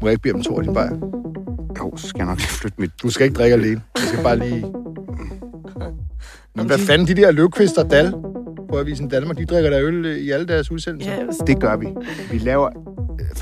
Må 0.00 0.06
jeg 0.08 0.12
ikke 0.12 0.22
bede 0.22 0.34
om 0.34 0.42
to 0.42 0.56
af 0.56 0.62
dine 0.62 0.74
bajer? 0.74 0.96
Jo, 1.78 1.96
så 1.96 2.08
skal 2.08 2.18
jeg 2.18 2.26
nok 2.26 2.38
lige 2.38 2.48
flytte 2.48 2.80
mit... 2.80 2.90
Du 3.02 3.10
skal 3.10 3.24
ikke 3.26 3.36
drikke 3.36 3.54
alene. 3.54 3.82
Jeg 3.96 4.04
skal 4.08 4.22
bare 4.22 4.38
lige... 4.38 4.66
Men 6.56 6.66
hvad 6.66 6.78
fanden, 6.78 7.08
de 7.08 7.14
der 7.14 7.30
Løvqvist 7.30 7.78
og 7.78 7.90
Dal 7.90 8.12
på 8.70 8.78
Avisen 8.78 9.08
Danmark, 9.08 9.36
de 9.38 9.44
drikker 9.44 9.70
der 9.70 9.80
øl 9.82 10.04
øh, 10.04 10.16
i 10.16 10.30
alle 10.30 10.46
deres 10.48 10.70
udsendelser. 10.70 11.12
Ja, 11.12 11.26
Det 11.46 11.60
gør 11.60 11.76
vi. 11.76 11.86
Vi 12.30 12.38
laver 12.38 12.68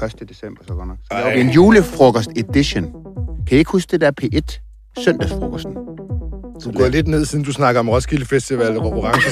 øh, 0.03 0.07
1. 0.23 0.29
december, 0.29 0.63
så 0.67 0.75
godt 0.75 0.89
nok. 0.89 0.97
Så 1.05 1.19
laver 1.19 1.35
vi 1.35 1.41
en 1.41 1.51
julefrokost 1.51 2.31
edition. 2.37 2.85
Kan 3.47 3.57
I 3.57 3.59
ikke 3.59 3.71
huske 3.73 3.91
det 3.91 4.01
der 4.01 4.11
P1 4.23 4.61
søndagsfrokosten? 5.05 5.77
Du 6.65 6.69
er 6.69 6.73
gået 6.73 6.93
lidt 6.93 7.09
ned, 7.09 7.25
siden 7.25 7.45
du 7.45 7.53
snakker 7.53 7.81
om 7.81 7.89
Roskilde 7.89 8.27
Festival 8.27 8.79
og 8.79 8.87
orange 8.87 9.23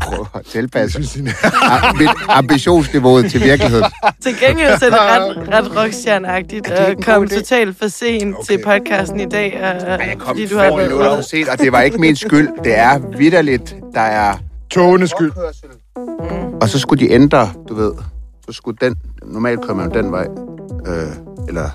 Prøv 0.00 0.26
at 0.34 0.46
tilpasse 0.46 0.98
am- 0.98 1.98
mit 1.98 2.08
ambitionsniveauet 2.28 3.30
til 3.30 3.40
virkeligheden. 3.44 3.84
Til 4.22 4.36
gengæld 4.40 4.78
så 4.78 4.86
er 4.86 4.90
det 4.90 4.98
ret, 5.00 5.48
ret 5.54 5.76
rockstjerneagtigt 5.76 6.66
Er 6.66 6.74
at 6.84 7.04
komme 7.04 7.28
totalt 7.28 7.78
for 7.78 7.88
sent 7.88 8.34
okay. 8.34 8.44
til 8.46 8.64
podcasten 8.64 9.20
i 9.20 9.26
dag, 9.26 9.54
uh, 9.54 9.60
Jeg 9.60 10.16
kom 10.18 10.26
fordi 10.26 10.46
du 10.46 10.56
har 10.56 10.68
40 10.68 10.82
minutter 10.82 11.16
for 11.16 11.22
sent, 11.22 11.48
og 11.48 11.58
det 11.58 11.72
var 11.72 11.80
ikke 11.80 11.98
min 11.98 12.16
skyld. 12.16 12.48
Det 12.64 12.78
er 12.78 12.98
vidderligt, 13.18 13.76
der 13.94 14.00
er... 14.00 14.34
Tågenes 14.70 15.10
skyld. 15.10 15.32
Og 16.60 16.68
så 16.68 16.78
skulle 16.78 17.06
de 17.06 17.12
ændre, 17.12 17.52
du 17.68 17.74
ved. 17.74 17.92
Så 18.46 18.52
skulle 18.52 18.78
den... 18.80 18.94
Normalt 19.24 19.60
kører 19.62 19.74
man 19.74 19.90
den 19.94 20.12
vej. 20.12 20.26
Øh, 20.86 21.12
eller 21.48 21.70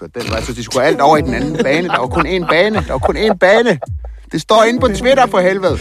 man 0.00 0.10
kører 0.10 0.22
den 0.22 0.30
vej. 0.32 0.40
Så 0.42 0.52
de 0.52 0.62
skulle 0.64 0.84
alt 0.84 1.00
over 1.00 1.16
i 1.16 1.20
den 1.22 1.34
anden 1.34 1.56
bane. 1.62 1.88
Der 1.88 1.98
var 1.98 2.06
kun 2.06 2.26
én 2.26 2.46
bane. 2.48 2.76
Der 2.76 2.92
var 2.92 2.98
kun 2.98 3.16
én 3.16 3.34
bane. 3.34 3.78
Det 4.32 4.40
står 4.40 4.64
inde 4.64 4.80
på 4.80 4.88
Twitter 4.88 5.26
for 5.26 5.38
helvede. 5.40 5.78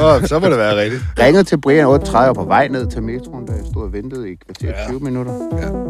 Nå, 0.00 0.26
så 0.26 0.38
må 0.38 0.46
det 0.46 0.56
være 0.58 0.76
rigtigt. 0.76 1.02
Ringede 1.18 1.44
til 1.44 1.60
Brian 1.60 1.86
38 1.86 2.34
på 2.34 2.44
vej 2.44 2.68
ned 2.68 2.86
til 2.90 3.02
metroen, 3.02 3.46
da 3.46 3.52
jeg 3.52 3.62
stod 3.70 3.82
og 3.82 3.92
ventede 3.92 4.30
i 4.30 4.34
kvarter 4.46 4.80
ja. 4.82 4.88
20 4.88 5.00
minutter. 5.00 5.32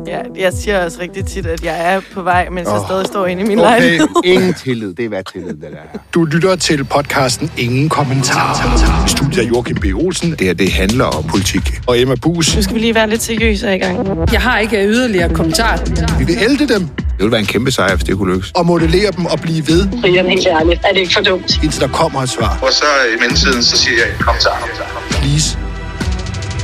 Ja, 0.06 0.19
jeg 0.38 0.52
siger 0.52 0.84
også 0.84 1.01
rigtig 1.01 1.24
tit, 1.27 1.46
at 1.46 1.65
jeg 1.65 1.95
er 1.95 2.01
på 2.15 2.23
vej, 2.23 2.48
mens 2.48 2.68
jeg 2.68 2.79
Åh. 2.79 2.87
stadig 2.87 3.07
står 3.07 3.26
inde 3.26 3.43
i 3.43 3.46
min 3.46 3.59
Okay. 3.59 3.68
lejlighed. 3.70 4.07
Ingen 4.24 4.54
tillid. 4.54 4.95
Det 4.95 5.04
er 5.04 5.09
hvad 5.09 5.23
tillid, 5.32 5.48
det 5.54 5.63
der 5.63 5.68
er. 5.68 5.98
Du 6.15 6.24
lytter 6.24 6.57
til 6.57 6.85
podcasten 6.85 7.51
Ingen 7.59 7.88
Kommentar. 7.88 9.04
I 9.07 9.09
studiet 9.09 9.45
er 9.45 9.48
Joachim 9.48 9.76
B. 9.76 9.85
Olsen. 9.95 10.30
Det 10.30 10.41
her, 10.41 10.54
det 10.54 10.73
handler 10.73 11.04
om 11.04 11.24
politik. 11.24 11.80
Og 11.87 12.01
Emma 12.01 12.15
Bus. 12.23 12.57
Nu 12.57 12.63
skal 12.63 12.74
vi 12.74 12.80
lige 12.80 12.95
være 12.95 13.09
lidt 13.10 13.23
seriøse 13.23 13.76
i 13.76 13.79
gang. 13.79 14.09
Jeg 14.32 14.41
har 14.41 14.59
ikke 14.59 14.87
yderligere 14.87 15.35
kommentarer. 15.35 16.18
Vi 16.18 16.24
vil 16.24 16.37
ælde 16.43 16.74
dem 16.74 16.88
Det 17.17 17.23
ville 17.25 17.33
være 17.33 17.41
en 17.41 17.47
kæmpe 17.47 17.71
sejr, 17.71 17.95
hvis 17.97 18.05
det 18.05 18.17
kunne 18.17 18.33
lykkes. 18.33 18.53
og 18.55 18.67
modellere 18.67 19.11
dem 19.13 19.27
og 19.27 19.39
blive 19.41 19.67
ved, 19.67 20.01
Brian, 20.01 20.27
helt 20.27 20.47
ærligt, 20.47 20.81
er 20.85 20.93
det 20.93 21.01
ikke 21.01 21.13
for 21.15 21.21
dumt? 21.21 21.63
indtil 21.65 21.81
der 21.81 21.89
kommer 21.89 22.21
et 22.23 22.29
svar. 22.29 22.59
Og 22.63 22.73
så 22.73 22.85
i 23.15 23.21
mellemtiden, 23.21 23.63
så 23.63 23.77
siger 23.77 24.07
jeg, 24.07 24.17
kom 24.21 24.35
så, 24.41 24.49
kom 24.61 24.69
så. 24.75 24.85
Please. 25.21 25.59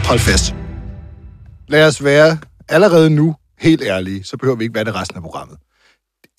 Hold 0.08 0.18
fast. 0.18 0.54
Lad 1.68 1.86
os 1.86 2.04
være 2.04 2.38
allerede 2.68 3.10
nu 3.10 3.36
helt 3.58 3.82
ærlige, 3.82 4.24
så 4.24 4.36
behøver 4.36 4.56
vi 4.56 4.64
ikke 4.64 4.74
være 4.74 4.84
det 4.84 4.94
resten 4.94 5.16
af 5.16 5.22
programmet. 5.22 5.58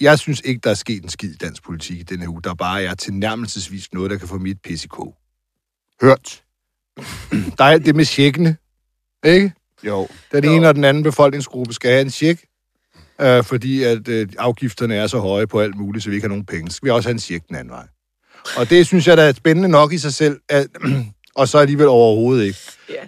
Jeg 0.01 0.19
synes 0.19 0.41
ikke, 0.45 0.61
der 0.63 0.69
er 0.69 0.73
sket 0.73 1.03
en 1.03 1.09
skid 1.09 1.29
i 1.33 1.37
dansk 1.37 1.63
politik 1.63 1.99
i 1.99 2.03
denne 2.03 2.29
uge, 2.29 2.41
der 2.43 2.53
bare 2.53 2.83
er 2.83 2.93
tilnærmelsesvis 2.95 3.93
noget, 3.93 4.11
der 4.11 4.17
kan 4.17 4.27
få 4.27 4.37
mit 4.37 4.57
pis 4.63 4.85
i 4.85 4.87
kog. 4.87 5.15
Hørt. 6.01 6.41
Der 7.57 7.63
er 7.63 7.77
det 7.77 7.95
med 7.95 8.05
tjekkene, 8.05 8.57
ikke? 9.25 9.53
Jo. 9.83 10.07
Den 10.31 10.45
ene 10.45 10.67
og 10.67 10.75
den 10.75 10.83
anden 10.83 11.03
befolkningsgruppe 11.03 11.73
skal 11.73 11.91
have 11.91 12.01
en 12.01 12.09
tjek, 12.09 12.45
øh, 13.21 13.43
fordi 13.43 13.83
at 13.83 14.07
øh, 14.07 14.27
afgifterne 14.37 14.95
er 14.95 15.07
så 15.07 15.19
høje 15.19 15.47
på 15.47 15.59
alt 15.59 15.77
muligt, 15.77 16.03
så 16.03 16.09
vi 16.09 16.15
ikke 16.15 16.25
har 16.25 16.29
nogen 16.29 16.45
penge. 16.45 16.71
Så 16.71 16.75
skal 16.75 16.85
vi 16.85 16.91
også 16.91 17.09
have 17.09 17.13
en 17.13 17.19
tjek 17.19 17.47
den 17.47 17.55
anden 17.55 17.71
vej. 17.71 17.87
Og 18.57 18.69
det 18.69 18.87
synes 18.87 19.07
jeg, 19.07 19.17
der 19.17 19.23
er 19.23 19.33
spændende 19.33 19.69
nok 19.69 19.93
i 19.93 19.97
sig 19.97 20.13
selv, 20.13 20.39
at, 20.49 20.67
og 21.35 21.47
så 21.47 21.57
alligevel 21.57 21.87
overhovedet 21.87 22.45
ikke. 22.45 22.59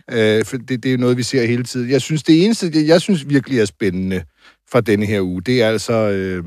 Ja. 0.09 0.39
Øh, 0.39 0.45
for 0.45 0.57
det, 0.57 0.83
det 0.83 0.93
er 0.93 0.97
noget, 0.97 1.17
vi 1.17 1.23
ser 1.23 1.45
hele 1.45 1.63
tiden. 1.63 1.89
Jeg 1.89 2.01
synes, 2.01 2.23
det 2.23 2.45
eneste, 2.45 2.71
det, 2.71 2.87
jeg 2.87 3.01
synes 3.01 3.29
virkelig 3.29 3.59
er 3.59 3.65
spændende 3.65 4.23
fra 4.71 4.81
denne 4.81 5.05
her 5.05 5.21
uge, 5.21 5.41
det 5.41 5.61
er 5.61 5.69
altså 5.69 5.93
øh, 5.93 6.43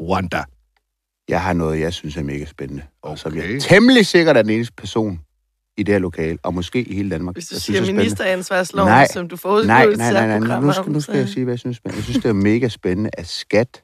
Rwanda. 0.00 0.42
Jeg 1.28 1.42
har 1.42 1.52
noget, 1.52 1.80
jeg 1.80 1.92
synes 1.92 2.16
er 2.16 2.22
mega 2.22 2.44
spændende. 2.44 2.82
Og 3.02 3.18
som 3.18 3.36
jeg 3.36 3.44
Okay. 3.44 3.60
temmelig 3.60 4.06
sikkert 4.06 4.36
er 4.36 4.42
den 4.42 4.50
eneste 4.50 4.74
person 4.76 5.20
i 5.78 5.82
det 5.82 5.94
her 5.94 5.98
lokale, 5.98 6.38
og 6.42 6.54
måske 6.54 6.82
i 6.82 6.94
hele 6.94 7.10
Danmark. 7.10 7.34
Hvis 7.34 7.46
du 7.46 7.54
jeg 7.54 7.62
siger 7.62 7.80
er 7.80 7.86
ministeransvarsloven, 7.86 8.88
Nej. 8.88 9.06
som 9.12 9.28
du 9.28 9.36
får 9.36 9.62
Nej, 9.62 9.86
nej, 9.86 9.92
til 9.92 9.98
nej, 9.98 10.38
nej. 10.38 10.60
Nu 10.60 10.72
skal, 10.72 10.92
nu 10.92 11.00
skal 11.00 11.16
jeg 11.16 11.28
sige, 11.28 11.44
hvad 11.44 11.52
jeg 11.52 11.58
synes. 11.58 11.80
Jeg 11.84 12.02
synes, 12.02 12.16
det 12.16 12.28
er 12.28 12.32
mega 12.32 12.68
spændende, 12.68 13.10
at 13.12 13.26
Skat 13.26 13.82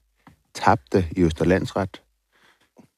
tabte 0.55 1.07
i 1.17 1.23
Østerlandsret. 1.23 2.03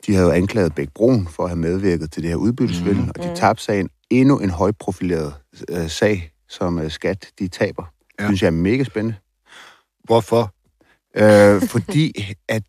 De 0.07 0.15
havde 0.15 0.27
jo 0.27 0.33
anklaget 0.33 0.75
Bæk 0.75 0.89
Brun 0.95 1.29
for 1.29 1.43
at 1.43 1.49
have 1.49 1.59
medvirket 1.59 2.13
til 2.13 2.23
det 2.23 2.31
her 2.31 2.37
udbyttesvindel, 2.37 3.03
mm. 3.03 3.11
og 3.17 3.23
de 3.23 3.37
tabte 3.37 3.65
sagen 3.65 3.89
endnu 4.11 4.39
en 4.39 4.51
højprofileret 4.51 5.35
øh, 5.71 5.89
sag, 5.89 6.33
som 6.49 6.79
øh, 6.79 6.91
Skat 6.91 7.29
de 7.39 7.49
taber. 7.49 7.85
Ja. 8.19 8.25
Ja. 8.25 8.29
synes 8.29 8.43
jeg 8.43 8.47
er 8.47 8.51
mega 8.51 8.85
spændende. 8.85 9.17
Hvorfor? 10.05 10.55
Øh, 11.17 11.63
fordi 11.69 12.35
at, 12.49 12.63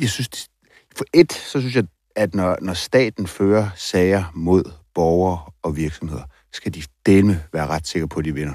jeg 0.00 0.08
synes, 0.08 0.48
for 0.96 1.04
et, 1.14 1.32
så 1.32 1.60
synes 1.60 1.76
jeg, 1.76 1.84
at 2.16 2.34
når, 2.34 2.58
når 2.60 2.74
staten 2.74 3.26
fører 3.26 3.68
sager 3.76 4.24
mod 4.34 4.64
borgere 4.94 5.38
og 5.62 5.76
virksomheder, 5.76 6.22
skal 6.52 6.74
de 6.74 6.82
dele 7.06 7.42
være 7.52 7.66
ret 7.66 7.86
sikre 7.86 8.08
på, 8.08 8.18
at 8.18 8.24
de 8.24 8.34
vinder. 8.34 8.54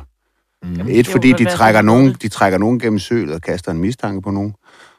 Mm. 0.64 0.88
Et, 0.90 1.08
fordi 1.08 1.32
de 1.32 1.46
trækker, 1.46 1.78
er 1.80 1.84
nogen, 1.84 2.08
det? 2.08 2.22
de 2.22 2.28
trækker 2.30 2.58
nogen 2.58 2.80
gennem 2.80 3.00
sølet 3.00 3.36
og 3.36 3.42
kaster 3.42 3.72
en 3.72 3.78
mistanke 3.80 4.22
på 4.22 4.32
nogen. 4.32 4.54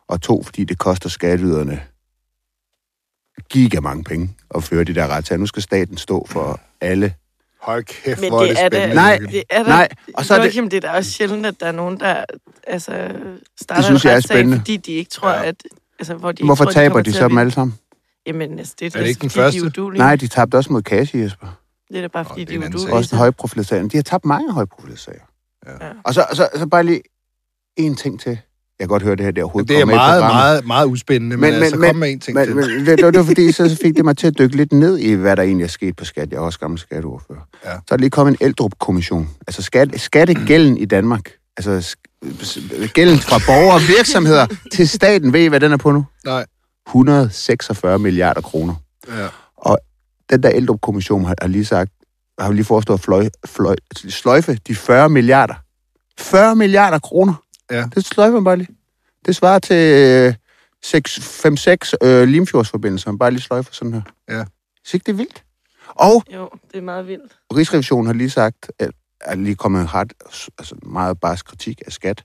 Og 0.09 0.23
to, 0.23 0.43
fordi 0.43 0.65
det 0.65 0.79
koster 0.79 1.09
skatteyderne 1.09 1.81
giga 3.51 3.81
mange 3.81 4.05
penge 4.05 4.31
at 4.55 4.65
føre 4.65 4.85
de 4.85 4.95
der 4.95 5.07
retssager. 5.09 5.39
Nu 5.39 5.47
skal 5.47 5.63
staten 5.63 5.97
stå 5.97 6.27
for 6.29 6.61
alle. 6.81 7.15
Hold 7.61 7.85
kæft, 7.85 8.21
Men 8.21 8.31
hvor 8.31 8.43
er 8.43 8.47
det 8.47 8.57
det 8.57 8.65
er 8.65 8.69
det, 8.69 8.79
spændende. 8.79 8.95
Nej. 8.95 9.19
det 9.19 9.43
er 9.51 9.63
der, 9.63 9.69
Nej, 9.69 9.89
og 10.15 10.25
så 10.25 10.35
er 10.35 10.39
det- 10.39 10.45
Joachim, 10.45 10.71
det 10.71 10.77
er 10.85 10.91
da 10.91 10.97
også 10.97 11.11
sjældent, 11.11 11.47
at 11.47 11.61
der 11.61 11.67
er 11.67 11.73
nogen, 11.73 12.01
der 12.01 12.25
altså, 12.67 13.11
starter 13.61 13.83
synes 13.83 14.05
en 14.05 14.11
er 14.11 14.15
retssag, 14.17 14.47
fordi 14.57 14.77
de 14.77 14.93
ikke 14.93 15.11
tror, 15.11 15.31
Ja. 15.31 15.45
at... 15.45 15.55
Altså, 15.99 16.15
hvor 16.15 16.33
de 16.33 16.45
Hvorfor 16.45 16.65
ikke 16.65 16.73
tror, 16.75 16.81
taber 16.81 16.99
de 16.99 17.05
til 17.05 17.15
så 17.15 17.29
dem 17.29 17.39
alle 17.39 17.53
sammen? 17.53 17.79
Jamen, 18.29 18.59
altså, 18.59 18.75
det 18.81 18.95
er, 18.95 18.99
Er 18.99 19.03
det 19.03 19.09
ikke 19.09 19.21
den 19.21 19.31
første? 19.31 19.61
De 19.61 19.67
udulige. 19.67 19.99
Nej, 19.99 20.17
de 20.17 20.27
tabte 20.27 20.57
også 20.57 20.73
mod 20.73 20.83
Cassie, 20.83 21.23
Jesper. 21.23 21.47
Det 21.89 21.97
er 21.97 22.01
da 22.01 22.09
bare, 22.09 22.25
fordi 22.25 22.45
det 22.45 22.55
er 22.57 22.61
de 22.61 22.65
er 22.67 22.69
udulige. 22.69 22.95
Også 22.95 23.15
en 23.17 23.19
højprofileret 23.19 23.67
sag. 23.67 23.83
De 23.83 23.89
har 23.95 24.03
tabt 24.03 24.25
mange 24.25 24.53
højprofileret 24.53 24.99
sager. 25.01 25.19
Ja. 25.67 25.73
Og 26.05 26.15
så, 26.15 26.27
så, 26.33 26.49
så 26.57 26.67
bare 26.67 26.83
lige 26.83 27.01
en 27.77 27.97
ting 27.97 28.21
til. 28.21 28.31
Jeg 28.31 28.85
kan 28.85 28.89
godt 28.89 29.03
høre 29.03 29.17
det 29.17 29.25
her, 29.25 29.31
det 29.31 29.43
overhovedet 29.43 29.69
Det 29.69 29.81
er 29.81 29.85
meget, 29.85 30.23
meget, 30.23 30.67
meget 30.67 30.87
uspændende, 30.87 31.37
men, 31.37 31.53
men, 31.53 31.63
altså, 31.63 31.77
kom 31.77 31.97
med 31.97 32.11
en 32.13 32.21
ting 32.21 32.35
men, 32.39 32.47
til. 32.47 32.57
men, 32.57 32.65
det, 32.65 32.87
det, 32.99 33.05
var- 33.05 33.11
det 33.11 33.19
var 33.19 33.25
fordi, 33.27 33.53
så 33.53 33.79
fik 33.83 33.97
det 33.97 34.05
mig 34.05 34.17
til 34.17 34.27
at 34.27 34.39
dykke 34.39 34.57
lidt 34.57 34.73
ned 34.73 34.99
i, 34.99 35.13
hvad 35.13 35.37
der 35.37 35.43
egentlig 35.43 35.65
er 35.65 35.69
sket 35.69 35.97
på 35.97 36.05
skat. 36.05 36.31
Jeg 36.31 36.37
er 36.37 36.41
også 36.41 36.59
gammel 36.59 36.79
skatteordfører. 36.79 37.41
Ja. 37.65 37.71
Så 37.71 37.77
er 37.77 37.83
der 37.89 37.97
lige 37.97 38.11
kommet 38.11 38.33
en 38.41 38.47
ældrekommission. 38.47 39.29
Altså 39.47 39.63
skat, 39.63 40.01
skattegælden 40.01 40.77
i 40.79 40.85
Danmark. 40.85 41.31
Altså 41.57 41.97
gælden 42.95 43.19
fra 43.19 43.39
borgere 43.47 43.75
og 43.75 43.81
virksomheder 43.99 44.47
til 44.73 44.89
staten. 44.89 45.33
Ved 45.33 45.41
I, 45.41 45.47
hvad 45.47 45.61
den 45.61 45.73
er 45.73 45.77
på 45.77 45.91
nu? 45.93 46.05
Nej. 46.25 46.47
146 46.89 47.99
milliarder 47.99 48.41
kroner. 48.41 48.75
Ja. 49.09 49.29
Den 50.31 50.43
der 50.43 50.51
ældrekommission 50.51 51.25
har, 51.25 51.35
har 51.41 51.49
lige 51.49 51.65
sagt, 51.65 51.93
har 52.39 52.53
lige 52.53 52.65
foreslået 52.65 52.99
at 52.99 53.05
fløj, 53.05 53.29
fløj, 53.47 53.77
sløjfe 54.09 54.55
de 54.55 54.75
40 54.75 55.09
milliarder. 55.09 55.55
40 56.19 56.57
milliarder 56.57 56.99
kroner. 56.99 57.35
Ja. 57.71 57.89
Det 57.95 58.05
sløjfer 58.05 58.35
man 58.35 58.45
bare 58.45 58.57
lige. 58.57 58.69
Det 59.27 59.37
svarer 59.37 59.59
til 59.59 60.37
5-6 60.85 62.07
øh, 62.07 62.29
Limfjordsforbindelser, 62.29 63.11
man 63.11 63.19
bare 63.19 63.31
lige 63.31 63.43
sløjfer 63.43 63.73
sådan 63.73 63.95
her. 63.95 64.03
Ja. 64.29 64.45
Så 64.85 64.97
ikke 64.97 65.05
det 65.05 65.13
er 65.13 65.17
vildt? 65.17 65.45
Og 65.89 66.25
Jo, 66.35 66.51
det 66.73 66.79
er 66.79 66.83
meget 66.83 67.07
vildt. 67.07 67.39
Rigsrevisionen 67.57 68.07
har 68.07 68.15
lige 68.15 68.31
sagt, 68.31 68.71
at 68.79 68.91
er 69.21 69.35
lige 69.35 69.57
kommet 69.57 69.81
en 69.81 69.95
ret, 69.95 70.13
altså 70.59 70.75
meget 70.83 71.21
barsk 71.21 71.47
kritik 71.47 71.83
af 71.87 71.93
skat. 71.93 72.25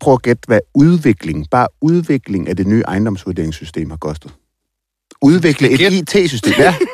Prøv 0.00 0.14
at 0.14 0.22
gætte, 0.22 0.42
hvad 0.46 0.60
udvikling, 0.74 1.46
bare 1.50 1.68
udvikling 1.80 2.48
af 2.48 2.56
det 2.56 2.66
nye 2.66 2.82
ejendomsvurderingssystem 2.88 3.90
har 3.90 3.96
kostet. 3.96 4.34
Udvikle 5.22 5.70
et. 5.70 5.80
IT-system, 5.92 6.52
ja. 6.58 6.74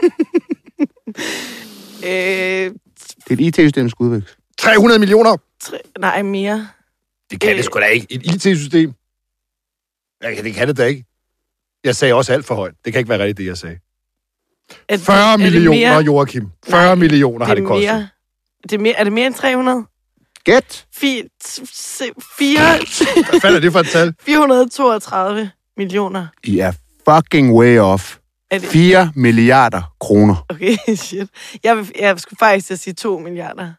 Øh, 2.04 2.10
Det 2.10 3.30
er 3.30 3.32
et 3.32 3.40
IT-system, 3.40 3.84
der 3.84 3.88
skal 3.88 4.04
udvikles. 4.04 4.36
300 4.58 4.98
millioner! 4.98 5.36
tre, 5.60 5.78
nej, 5.98 6.22
mere. 6.22 6.68
Det 7.30 7.40
kan 7.40 7.56
det 7.56 7.64
sgu 7.64 7.78
da 7.80 7.84
ikke. 7.84 8.06
Et 8.10 8.22
IT-system. 8.26 8.92
Ja, 10.22 10.42
det 10.42 10.54
kan 10.54 10.68
det 10.68 10.76
da 10.76 10.84
ikke. 10.84 11.04
Jeg 11.84 11.96
sagde 11.96 12.14
også 12.14 12.32
alt 12.32 12.44
for 12.46 12.54
højt. 12.54 12.74
Det 12.84 12.92
kan 12.92 13.00
ikke 13.00 13.08
være 13.08 13.18
rigtigt, 13.18 13.38
det 13.38 13.46
jeg 13.46 13.58
sagde. 13.58 13.78
Er, 14.88 14.98
40 14.98 15.32
er 15.32 15.36
det 15.36 15.40
millioner, 15.52 15.78
mere, 15.78 15.98
Joachim. 16.04 16.48
40 16.66 16.82
Nej, 16.84 16.94
millioner 16.94 17.46
har 17.46 17.54
det 17.54 17.62
er 17.62 17.66
kostet. 17.68 17.90
mere, 17.90 18.08
det 18.62 18.72
er, 18.72 18.78
mere, 18.78 18.94
er 18.94 19.04
det 19.04 19.12
mere 19.12 19.26
end 19.26 19.34
300? 19.34 19.84
Gæt! 20.44 20.86
Fi- 20.96 21.28
fire, 22.38 22.78
Hvad 23.30 23.40
fanden 23.40 23.56
er 23.56 23.60
det 23.60 23.72
for 23.72 23.80
et 23.80 23.86
tal? 23.86 24.14
432 24.20 25.50
millioner. 25.76 26.26
I 26.44 26.58
er 26.58 26.72
fucking 27.08 27.52
way 27.54 27.78
off. 27.78 28.16
Er 28.50 28.58
det, 28.58 28.68
4 28.68 29.12
milliarder 29.16 29.94
kroner. 30.00 30.44
okay, 30.48 30.76
shit. 30.96 31.28
Jeg, 31.64 31.76
vil, 31.76 31.92
jeg 32.00 32.20
skulle 32.20 32.38
faktisk 32.38 32.66
til 32.66 32.74
at 32.74 32.80
sige 32.80 32.94
2 32.94 33.18
milliarder 33.18 33.72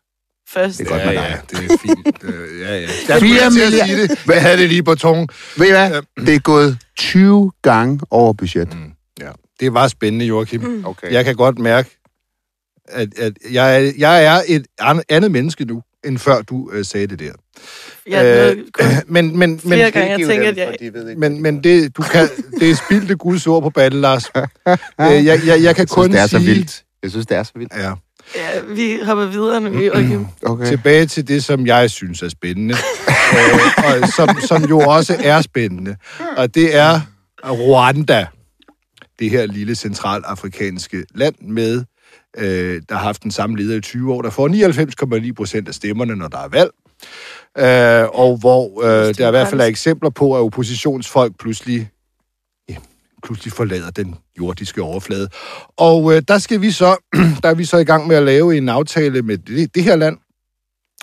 først. 0.49 0.77
Det 0.77 0.85
er 0.85 0.89
godt 0.89 1.01
ja, 1.01 1.05
med 1.05 1.13
ja, 1.13 1.21
dig. 1.21 1.41
det 1.51 1.71
er 1.71 1.77
fint. 1.77 2.23
Øh, 2.23 2.61
ja, 2.61 2.75
ja. 2.79 2.81
Jeg 2.81 2.89
Fire 2.89 3.19
skulle 3.19 3.39
til 3.39 3.39
at 3.39 3.51
milliarder. 3.53 3.85
sige 3.85 4.07
det. 4.07 4.19
Hvad 4.25 4.39
havde 4.41 4.57
det 4.57 4.69
lige 4.69 4.83
på 4.83 4.95
tungen? 4.95 5.29
Ved 5.57 5.67
I 5.67 5.71
hvad? 5.71 6.01
Det 6.25 6.35
er 6.35 6.39
gået 6.39 6.77
20 6.97 7.51
gange 7.61 7.99
over 8.11 8.33
budget. 8.33 8.77
Ja, 9.19 9.29
det 9.59 9.73
var 9.73 9.87
spændende, 9.87 10.25
Joachim. 10.25 10.61
Mm. 10.61 10.85
Okay. 10.85 11.11
Jeg 11.11 11.25
kan 11.25 11.35
godt 11.35 11.59
mærke, 11.59 11.97
at, 12.87 13.19
at 13.19 13.33
jeg, 13.51 13.75
er, 13.85 13.91
jeg 13.97 14.25
er 14.25 14.41
et 14.47 14.65
an- 14.79 15.03
andet 15.09 15.31
menneske 15.31 15.65
nu, 15.65 15.81
end 16.05 16.17
før 16.17 16.41
du 16.41 16.69
øh, 16.73 16.85
sagde 16.85 17.07
det 17.07 17.19
der. 17.19 17.31
Er 18.11 18.51
Øh, 18.51 18.57
men, 19.07 19.37
men, 19.37 19.37
men, 19.39 19.59
flere 19.59 19.91
gange, 19.91 20.09
jeg 20.09 20.27
tænker, 20.27 20.49
at 20.49 20.57
jeg... 20.57 21.17
men, 21.17 21.41
men 21.41 21.63
det, 21.63 21.97
du 21.97 22.01
kan, 22.13 22.29
det 22.59 22.71
er 22.71 22.75
spildte 22.75 23.15
Guds 23.15 23.47
ord 23.47 23.63
på 23.63 23.69
batte, 23.69 23.97
Lars. 23.97 24.25
øh, 24.35 24.77
jeg, 24.99 25.25
jeg, 25.25 25.41
jeg 25.47 25.75
kan 25.75 25.81
Jeg 25.81 25.89
kun 25.89 26.03
synes, 26.03 26.15
det 26.15 26.21
er 26.21 26.27
så 26.27 26.37
sige... 26.37 26.45
vildt. 26.45 26.83
Jeg 27.03 27.11
synes, 27.11 27.25
det 27.25 27.37
er 27.37 27.43
så 27.43 27.51
vildt. 27.55 27.73
Ja. 27.75 27.93
Ja, 28.35 28.61
vi 28.67 28.99
hopper 29.03 29.25
videre 29.25 29.61
nu, 29.61 29.79
Joachim. 29.79 30.27
Okay. 30.43 30.65
Tilbage 30.65 31.05
til 31.05 31.27
det, 31.27 31.43
som 31.43 31.67
jeg 31.67 31.89
synes 31.89 32.21
er 32.21 32.29
spændende, 32.29 32.73
øh, 33.37 33.85
og 33.85 34.09
som, 34.09 34.29
som 34.47 34.63
jo 34.63 34.79
også 34.79 35.17
er 35.23 35.41
spændende, 35.41 35.95
og 36.37 36.55
det 36.55 36.75
er 36.75 37.01
Rwanda. 37.43 38.25
Det 39.19 39.29
her 39.29 39.45
lille 39.45 39.75
centralafrikanske 39.75 41.05
land 41.15 41.35
med, 41.41 41.83
øh, 42.37 42.81
der 42.89 42.95
har 42.95 43.03
haft 43.03 43.23
den 43.23 43.31
samme 43.31 43.57
leder 43.57 43.77
i 43.77 43.81
20 43.81 44.13
år, 44.13 44.21
der 44.21 44.29
får 44.29 45.25
99,9 45.27 45.33
procent 45.33 45.67
af 45.67 45.73
stemmerne, 45.73 46.15
når 46.15 46.27
der 46.27 46.37
er 46.37 46.47
valg. 46.47 46.71
Øh, 47.57 48.09
og 48.19 48.37
hvor 48.37 48.83
øh, 48.83 49.13
der 49.13 49.27
i 49.27 49.31
hvert 49.31 49.47
fald 49.47 49.61
er 49.61 49.65
eksempler 49.65 50.09
på, 50.09 50.35
at 50.35 50.39
oppositionsfolk 50.39 51.39
pludselig, 51.39 51.89
ja, 52.69 52.75
pludselig 53.23 53.53
forlader 53.53 53.91
den 53.91 54.15
jordiske 54.39 54.81
overflade. 54.81 55.29
Og 55.77 56.15
øh, 56.15 56.21
der 56.27 56.37
skal 56.37 56.61
vi 56.61 56.71
så, 56.71 56.97
der 57.43 57.49
er 57.49 57.55
vi 57.55 57.65
så 57.65 57.77
i 57.77 57.83
gang 57.83 58.07
med 58.07 58.15
at 58.15 58.23
lave 58.23 58.57
en 58.57 58.69
aftale 58.69 59.21
med 59.21 59.37
det, 59.37 59.75
det 59.75 59.83
her 59.83 59.95
land, 59.95 60.17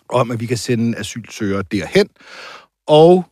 om 0.08 0.31
at 0.31 0.40
vi 0.40 0.46
kan 0.46 0.56
sende 0.56 0.99
asylsøgere 0.99 1.62
derhen. 1.72 2.08
Og 2.87 3.25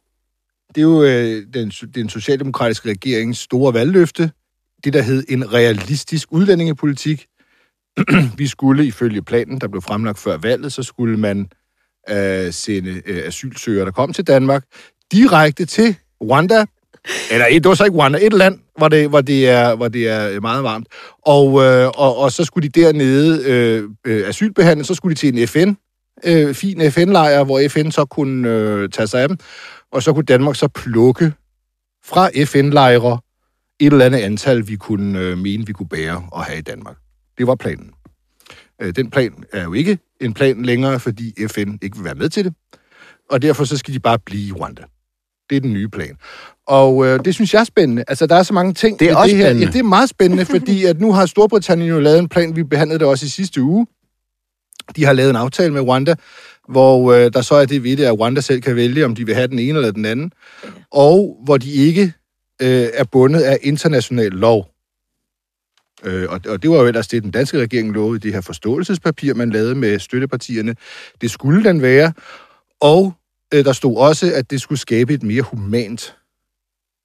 det 0.75 0.79
er 0.79 0.83
jo 0.83 1.03
øh, 1.03 1.47
den, 1.55 1.71
den 1.71 2.09
socialdemokratiske 2.09 2.91
regerings 2.91 3.39
store 3.39 3.75
valgløfte, 3.75 4.31
det 4.85 4.93
der 4.93 5.03
hed 5.03 5.25
en 5.29 5.53
realistisk 5.53 6.29
udlændingepolitik. 6.31 7.27
vi 8.39 8.47
skulle 8.47 8.87
ifølge 8.87 9.23
planen, 9.23 9.61
der 9.61 9.69
blev 9.69 9.83
fremlagt 9.83 10.19
før 10.19 10.37
valget, 10.37 10.73
så 10.73 10.83
skulle 10.83 11.17
man 11.19 11.49
øh, 12.11 12.53
sende 12.53 13.03
øh, 13.07 13.27
asylsøgere, 13.27 13.85
der 13.85 13.91
kom 13.91 14.13
til 14.13 14.27
Danmark, 14.27 14.65
direkte 15.13 15.67
til 15.67 15.97
Rwanda. 16.23 16.65
Eller 17.31 17.47
et, 17.51 17.65
det 17.65 17.69
var 17.69 17.75
så 17.75 17.85
ikke 17.85 17.97
Rwanda, 17.97 18.19
et 18.23 18.33
land, 18.33 18.59
hvor 18.77 18.89
det, 18.89 19.09
hvor 19.09 19.21
det, 19.21 19.49
er, 19.49 19.75
hvor 19.75 19.89
det 19.89 20.09
er 20.09 20.31
øh, 20.31 20.43
meget 20.43 20.65
varmt. 20.65 20.87
Og, 21.23 21.63
øh, 21.63 21.89
og, 21.89 22.17
og 22.17 22.33
så 22.33 22.45
skulle 22.45 22.69
de 22.69 22.81
dernede 22.81 23.45
øh, 23.47 23.89
øh, 24.07 24.29
asylbehandle, 24.29 24.85
så 24.85 24.95
skulle 24.95 25.15
de 25.15 25.21
til 25.21 25.39
en 25.39 25.49
FN, 25.49 25.73
øh, 26.25 26.55
fin 26.55 26.91
FN-lejr, 26.93 27.45
hvor 27.45 27.69
FN 27.69 27.91
så 27.91 28.05
kunne 28.05 28.49
øh, 28.49 28.89
tage 28.89 29.07
sig 29.07 29.23
af 29.23 29.29
dem. 29.29 29.39
Og 29.93 30.03
så 30.03 30.13
kunne 30.13 30.25
Danmark 30.25 30.57
så 30.57 30.69
plukke 30.69 31.33
fra 32.05 32.31
FN-lejre 32.45 33.19
et 33.81 33.93
eller 33.93 34.07
andet 34.07 34.19
antal, 34.19 34.69
vi 34.69 34.77
kunne 34.77 35.19
øh, 35.19 35.39
mene, 35.39 35.67
vi 35.67 35.73
kunne 35.73 35.89
bære 35.89 36.25
og 36.33 36.45
have 36.45 36.59
i 36.59 36.63
Danmark. 36.63 36.97
Det 37.41 37.49
var 37.49 37.55
planen. 37.55 37.91
Øh, 38.83 38.97
den 38.97 39.11
plan 39.11 39.33
er 39.53 39.65
jo 39.65 39.73
ikke 39.73 39.99
en 40.21 40.35
plan 40.35 40.63
længere, 40.63 41.01
fordi 41.01 41.35
FN 41.49 41.75
ikke 41.83 41.97
vil 41.97 42.05
være 42.05 42.15
med 42.15 42.29
til 42.29 42.45
det. 42.45 42.55
Og 43.31 43.43
derfor 43.43 43.65
så 43.65 43.77
skal 43.77 43.95
de 43.95 44.01
bare 44.01 44.19
blive 44.19 44.49
i 44.49 44.53
Rwanda. 44.53 44.83
Det 45.51 45.57
er 45.57 45.61
den 45.61 45.73
nye 45.73 45.89
plan. 45.89 46.17
Og 46.67 47.07
øh, 47.07 47.21
det 47.25 47.35
synes 47.35 47.55
jeg 47.55 47.61
er 47.61 47.65
spændende. 47.65 48.05
Altså, 48.09 48.27
der 48.27 48.35
er 48.37 48.43
så 48.43 48.55
mange 48.55 48.75
ting 48.75 49.01
Det 49.01 49.11
er 49.11 49.17
også 49.17 49.29
det 49.31 49.37
her. 49.37 49.45
spændende. 49.47 49.67
Ja, 49.67 49.73
det 49.73 49.79
er 49.79 49.83
meget 49.83 50.09
spændende, 50.09 50.45
fordi 50.45 50.85
at 50.85 51.01
nu 51.01 51.13
har 51.13 51.27
Storbritannien 51.27 51.89
jo 51.89 52.01
lavet 52.01 52.19
en 52.19 52.29
plan, 52.29 52.57
vi 52.57 52.63
behandlede 52.65 52.99
det 52.99 53.07
også 53.07 53.27
i 53.27 53.29
sidste 53.29 53.63
uge. 53.63 53.87
De 54.97 55.05
har 55.05 55.13
lavet 55.13 55.31
en 55.31 55.37
aftale 55.37 55.73
med 55.73 55.81
Rwanda, 55.81 56.15
hvor 56.69 57.13
øh, 57.13 57.33
der 57.33 57.41
så 57.43 57.55
er 57.55 57.65
det 57.65 57.85
ved 57.85 57.97
det, 57.97 58.05
at 58.05 58.19
Rwanda 58.21 58.41
selv 58.41 58.61
kan 58.61 58.77
vælge, 58.77 59.05
om 59.05 59.15
de 59.15 59.27
vil 59.27 59.35
have 59.35 59.47
den 59.49 59.59
ene 59.59 59.79
eller 59.79 59.91
den 59.93 60.05
anden. 60.05 60.33
Og 60.91 61.41
hvor 61.45 61.57
de 61.57 61.73
ikke 61.73 62.13
øh, 62.63 62.89
er 62.95 63.05
bundet 63.05 63.41
af 63.41 63.59
international 63.63 64.33
lov. 64.33 64.67
Øh, 66.05 66.31
og, 66.31 66.41
og 66.49 66.63
det 66.63 66.71
var 66.71 66.77
jo 66.77 66.87
ellers 66.87 67.09
det, 67.09 67.23
den 67.23 67.31
danske 67.31 67.61
regering 67.61 67.93
lovede 67.93 68.17
i 68.17 68.21
det 68.21 68.33
her 68.33 68.41
forståelsespapir, 68.41 69.35
man 69.35 69.51
lavede 69.51 69.75
med 69.75 69.99
støttepartierne. 69.99 70.77
Det 71.21 71.31
skulle 71.31 71.65
den 71.65 71.83
være. 71.83 72.13
Og 72.81 73.15
øh, 73.55 73.65
der 73.65 73.73
stod 73.73 73.97
også, 73.97 74.33
at 74.35 74.51
det 74.51 74.61
skulle 74.61 74.79
skabe 74.79 75.15
et 75.15 75.23
mere 75.23 75.43
humant 75.43 76.17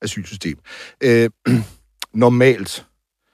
asylsystem. 0.02 0.58
Øh, 1.04 1.30
normalt 2.14 2.86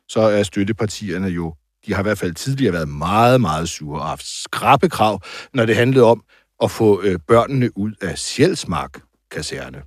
så 0.09 0.21
er 0.21 0.43
støttepartierne 0.43 1.27
jo, 1.27 1.55
de 1.85 1.93
har 1.93 2.01
i 2.01 2.03
hvert 2.03 2.17
fald 2.17 2.33
tidligere 2.33 2.73
været 2.73 2.89
meget, 2.89 3.41
meget 3.41 3.69
sure 3.69 4.01
og 4.01 4.07
haft 4.07 4.27
skrappe 4.27 4.89
krav, 4.89 5.21
når 5.53 5.65
det 5.65 5.75
handlede 5.75 6.05
om 6.05 6.23
at 6.63 6.71
få 6.71 7.01
øh, 7.03 7.19
børnene 7.27 7.77
ud 7.77 7.91
af 8.01 8.17
Sjælsmark 8.17 9.01
kaserne 9.31 9.81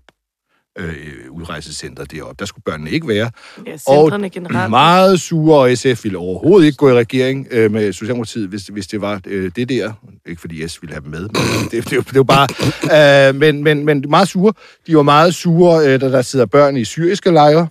øh, 0.79 1.31
udrejsecenter 1.31 2.05
deroppe. 2.05 2.35
Der 2.39 2.45
skulle 2.45 2.63
børnene 2.63 2.91
ikke 2.91 3.09
være. 3.09 3.31
Ja, 3.67 3.77
centrene 3.77 4.31
generelt. 4.31 4.71
Meget 4.71 5.21
sure, 5.21 5.59
og 5.59 5.79
SF 5.79 6.05
ville 6.05 6.19
overhovedet 6.19 6.67
ikke 6.67 6.77
gå 6.77 6.89
i 6.89 6.95
regering 6.95 7.47
øh, 7.51 7.73
med 7.73 7.93
Socialdemokratiet, 7.93 8.49
hvis, 8.49 8.67
hvis 8.67 8.87
det 8.87 9.01
var 9.01 9.21
øh, 9.27 9.51
det 9.57 9.69
der. 9.69 9.93
Ikke 10.27 10.41
fordi 10.41 10.69
S 10.69 10.83
ville 10.83 10.95
have 10.95 11.03
dem 11.03 11.11
med, 11.11 11.21
men 11.21 11.69
det, 11.71 11.91
det, 11.91 12.07
det 12.09 12.17
var 12.17 12.23
bare... 12.23 13.29
Øh, 13.29 13.35
men, 13.35 13.65
men, 13.65 13.85
men 13.85 14.05
meget 14.09 14.29
sure. 14.29 14.53
De 14.87 14.97
var 14.97 15.03
meget 15.03 15.35
sure, 15.35 15.87
øh, 15.87 16.01
da 16.01 16.13
der 16.13 16.23
sidder 16.23 16.47
børn 16.47 16.77
i 16.77 16.85
syriske 16.85 17.31
lejre. 17.31 17.69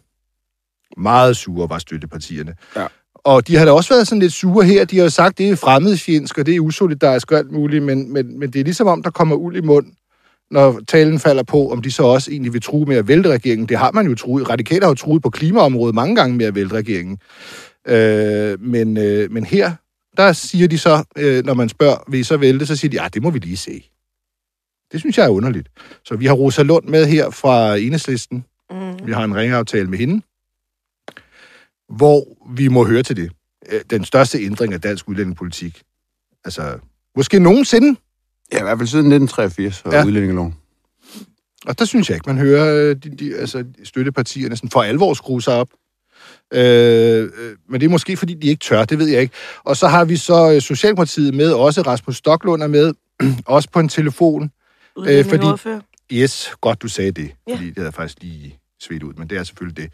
Meget 0.97 1.37
sure 1.37 1.69
var 1.69 1.77
støttepartierne. 1.77 2.55
Ja. 2.75 2.85
Og 3.15 3.47
de 3.47 3.55
har 3.55 3.65
da 3.65 3.71
også 3.71 3.93
været 3.93 4.07
sådan 4.07 4.19
lidt 4.21 4.33
sure 4.33 4.65
her. 4.65 4.85
De 4.85 4.97
har 4.97 5.03
jo 5.03 5.09
sagt, 5.09 5.37
det 5.37 5.49
er 5.49 5.55
fremmedfjendsk, 5.55 6.37
og 6.37 6.45
det 6.45 6.55
er 6.55 6.59
usolidarisk 6.59 7.31
og 7.31 7.37
alt 7.37 7.51
muligt, 7.51 7.83
men, 7.83 8.13
men, 8.13 8.39
men 8.39 8.53
det 8.53 8.59
er 8.59 8.63
ligesom 8.63 8.87
om, 8.87 9.03
der 9.03 9.09
kommer 9.09 9.35
uld 9.35 9.55
i 9.55 9.61
mund, 9.61 9.85
når 10.53 10.79
talen 10.87 11.19
falder 11.19 11.43
på, 11.43 11.71
om 11.71 11.81
de 11.81 11.91
så 11.91 12.03
også 12.03 12.31
egentlig 12.31 12.53
vil 12.53 12.61
true 12.61 12.85
med 12.85 12.95
at 12.95 13.07
vælte 13.07 13.29
regeringen. 13.29 13.69
Det 13.69 13.77
har 13.77 13.91
man 13.91 14.07
jo 14.07 14.15
truet. 14.15 14.49
Radikale 14.49 14.81
har 14.81 14.89
jo 14.89 14.95
truet 14.95 15.21
på 15.21 15.29
klimaområdet 15.29 15.95
mange 15.95 16.15
gange 16.15 16.37
med 16.37 16.45
at 16.45 16.55
vælte 16.55 16.75
regeringen. 16.75 17.19
Øh, 17.87 18.61
men, 18.61 18.97
øh, 18.97 19.31
men 19.31 19.45
her, 19.45 19.71
der 20.17 20.33
siger 20.33 20.67
de 20.67 20.77
så, 20.77 21.03
øh, 21.17 21.45
når 21.45 21.53
man 21.53 21.69
spørger, 21.69 21.97
vil 22.07 22.19
I 22.19 22.23
så 22.23 22.37
vælte, 22.37 22.65
så 22.65 22.75
siger 22.75 22.89
de, 22.89 23.01
ja, 23.01 23.07
det 23.07 23.21
må 23.21 23.29
vi 23.29 23.39
lige 23.39 23.57
se. 23.57 23.89
Det 24.91 24.99
synes 24.99 25.17
jeg 25.17 25.25
er 25.25 25.29
underligt. 25.29 25.69
Så 26.05 26.15
vi 26.15 26.25
har 26.25 26.33
Rosa 26.33 26.63
Lund 26.63 26.85
med 26.85 27.05
her 27.05 27.29
fra 27.29 27.77
Enhedslisten. 27.77 28.45
Mm. 28.71 29.07
Vi 29.07 29.11
har 29.11 29.23
en 29.23 29.35
ringeaftale 29.35 29.89
med 29.89 29.97
hende, 29.97 30.21
hvor 31.97 32.25
vi 32.55 32.67
må 32.67 32.85
høre 32.85 33.03
til 33.03 33.15
det. 33.15 33.31
Øh, 33.69 33.81
Den 33.89 34.05
største 34.05 34.39
ændring 34.39 34.73
af 34.73 34.81
dansk 34.81 35.09
udlændingepolitik. 35.09 35.81
Altså, 36.45 36.79
måske 37.15 37.39
nogensinde. 37.39 37.99
Ja, 38.53 38.59
i 38.59 38.63
hvert 38.63 38.77
fald 38.77 38.87
siden 38.87 39.05
1983 39.05 39.81
og 39.85 39.93
Ja. 39.93 40.05
udlændingeloven. 40.05 40.55
Og 41.65 41.79
der 41.79 41.85
synes 41.85 42.09
jeg 42.09 42.15
ikke, 42.15 42.29
man 42.29 42.37
hører 42.37 42.89
øh, 42.89 42.95
de, 42.95 43.09
de, 43.09 43.35
altså, 43.37 43.63
støttepartierne 43.83 44.55
sådan 44.55 44.69
for 44.69 44.81
alvor 44.83 45.13
skrue 45.13 45.41
sig 45.41 45.53
op. 45.53 45.67
Øh, 46.53 46.61
øh, 47.23 47.29
men 47.69 47.81
det 47.81 47.85
er 47.87 47.89
måske, 47.91 48.17
fordi 48.17 48.33
de 48.33 48.47
ikke 48.47 48.59
tør, 48.59 48.85
det 48.85 48.99
ved 48.99 49.07
jeg 49.07 49.21
ikke. 49.21 49.33
Og 49.63 49.77
så 49.77 49.87
har 49.87 50.05
vi 50.05 50.15
så 50.17 50.51
øh, 50.55 50.61
Socialdemokratiet 50.61 51.33
med, 51.33 51.51
også 51.51 51.81
Rasmus 51.81 52.17
Stoklund 52.17 52.63
er 52.63 52.67
med, 52.67 52.93
også 53.45 53.69
på 53.73 53.79
en 53.79 53.89
telefon. 53.89 54.51
Udlændinge 54.95 55.29
fordi- 55.29 55.45
ordfører. 55.45 55.79
Yes, 56.13 56.51
godt 56.61 56.81
du 56.81 56.87
sagde 56.87 57.11
det, 57.11 57.31
Ja. 57.47 57.53
fordi 57.55 57.67
det 57.69 57.77
havde 57.77 57.91
faktisk 57.91 58.17
lige 58.21 58.59
svedt 58.81 59.03
ud, 59.03 59.13
men 59.13 59.27
det 59.29 59.37
er 59.37 59.43
selvfølgelig 59.43 59.83
det. 59.83 59.93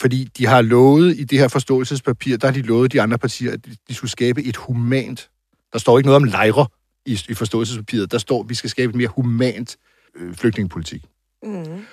Fordi 0.00 0.24
de 0.38 0.46
har 0.46 0.62
lovet 0.62 1.16
i 1.18 1.24
det 1.24 1.38
her 1.38 1.48
forståelsespapir, 1.48 2.36
der 2.36 2.46
har 2.46 2.54
de 2.54 2.62
lovet 2.62 2.92
de 2.92 3.02
andre 3.02 3.18
partier, 3.18 3.52
at 3.52 3.66
de- 3.66 3.76
de 3.88 3.94
skulle 3.94 4.10
skabe 4.10 4.42
et 4.42 4.56
humant. 4.56 5.28
Der 5.72 5.78
står 5.78 5.98
ikke 5.98 6.06
noget 6.06 6.16
om 6.16 6.24
lejre 6.24 6.66
i, 7.06 7.20
i 7.28 7.34
forståelsespapiret. 7.34 8.12
Der 8.12 8.18
står, 8.18 8.42
at 8.42 8.48
vi 8.48 8.54
skal 8.54 8.70
skabe 8.70 8.90
et 8.90 8.96
mere 8.96 9.08
humant 9.08 9.76
øh, 10.16 10.34
flygtningepolitik. 10.34 11.04
Mm. 11.42 11.84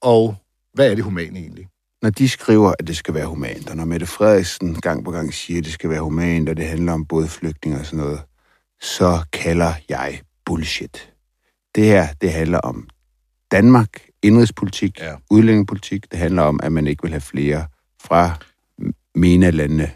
Og 0.00 0.36
hvad 0.74 0.90
er 0.90 0.94
det 0.94 1.04
humane 1.04 1.38
egentlig? 1.38 1.68
Når 2.02 2.10
de 2.10 2.28
skriver, 2.28 2.72
at 2.78 2.86
det 2.86 2.96
skal 2.96 3.14
være 3.14 3.26
humant, 3.26 3.70
og 3.70 3.76
når 3.76 3.84
Mette 3.84 4.06
Frederiksen 4.06 4.74
gang 4.80 5.04
på 5.04 5.10
gang 5.10 5.34
siger, 5.34 5.58
at 5.58 5.64
det 5.64 5.72
skal 5.72 5.90
være 5.90 6.00
humant, 6.00 6.48
og 6.48 6.56
det 6.56 6.66
handler 6.66 6.92
om 6.92 7.06
både 7.06 7.28
flygtninge 7.28 7.78
og 7.80 7.86
sådan 7.86 7.98
noget, 7.98 8.20
så 8.80 9.20
kalder 9.32 9.72
jeg 9.88 10.20
bullshit. 10.46 11.12
Det 11.74 11.84
her, 11.84 12.08
det 12.20 12.32
handler 12.32 12.58
om 12.58 12.88
Danmark, 13.50 13.88
indrigspolitik, 14.22 15.00
Ja. 15.00 15.14
udlændingepolitik. 15.30 16.10
Det 16.10 16.18
handler 16.18 16.42
om, 16.42 16.60
at 16.62 16.72
man 16.72 16.86
ikke 16.86 17.02
vil 17.02 17.10
have 17.10 17.20
flere 17.20 17.66
fra 18.02 18.34
MENA-landene, 19.14 19.90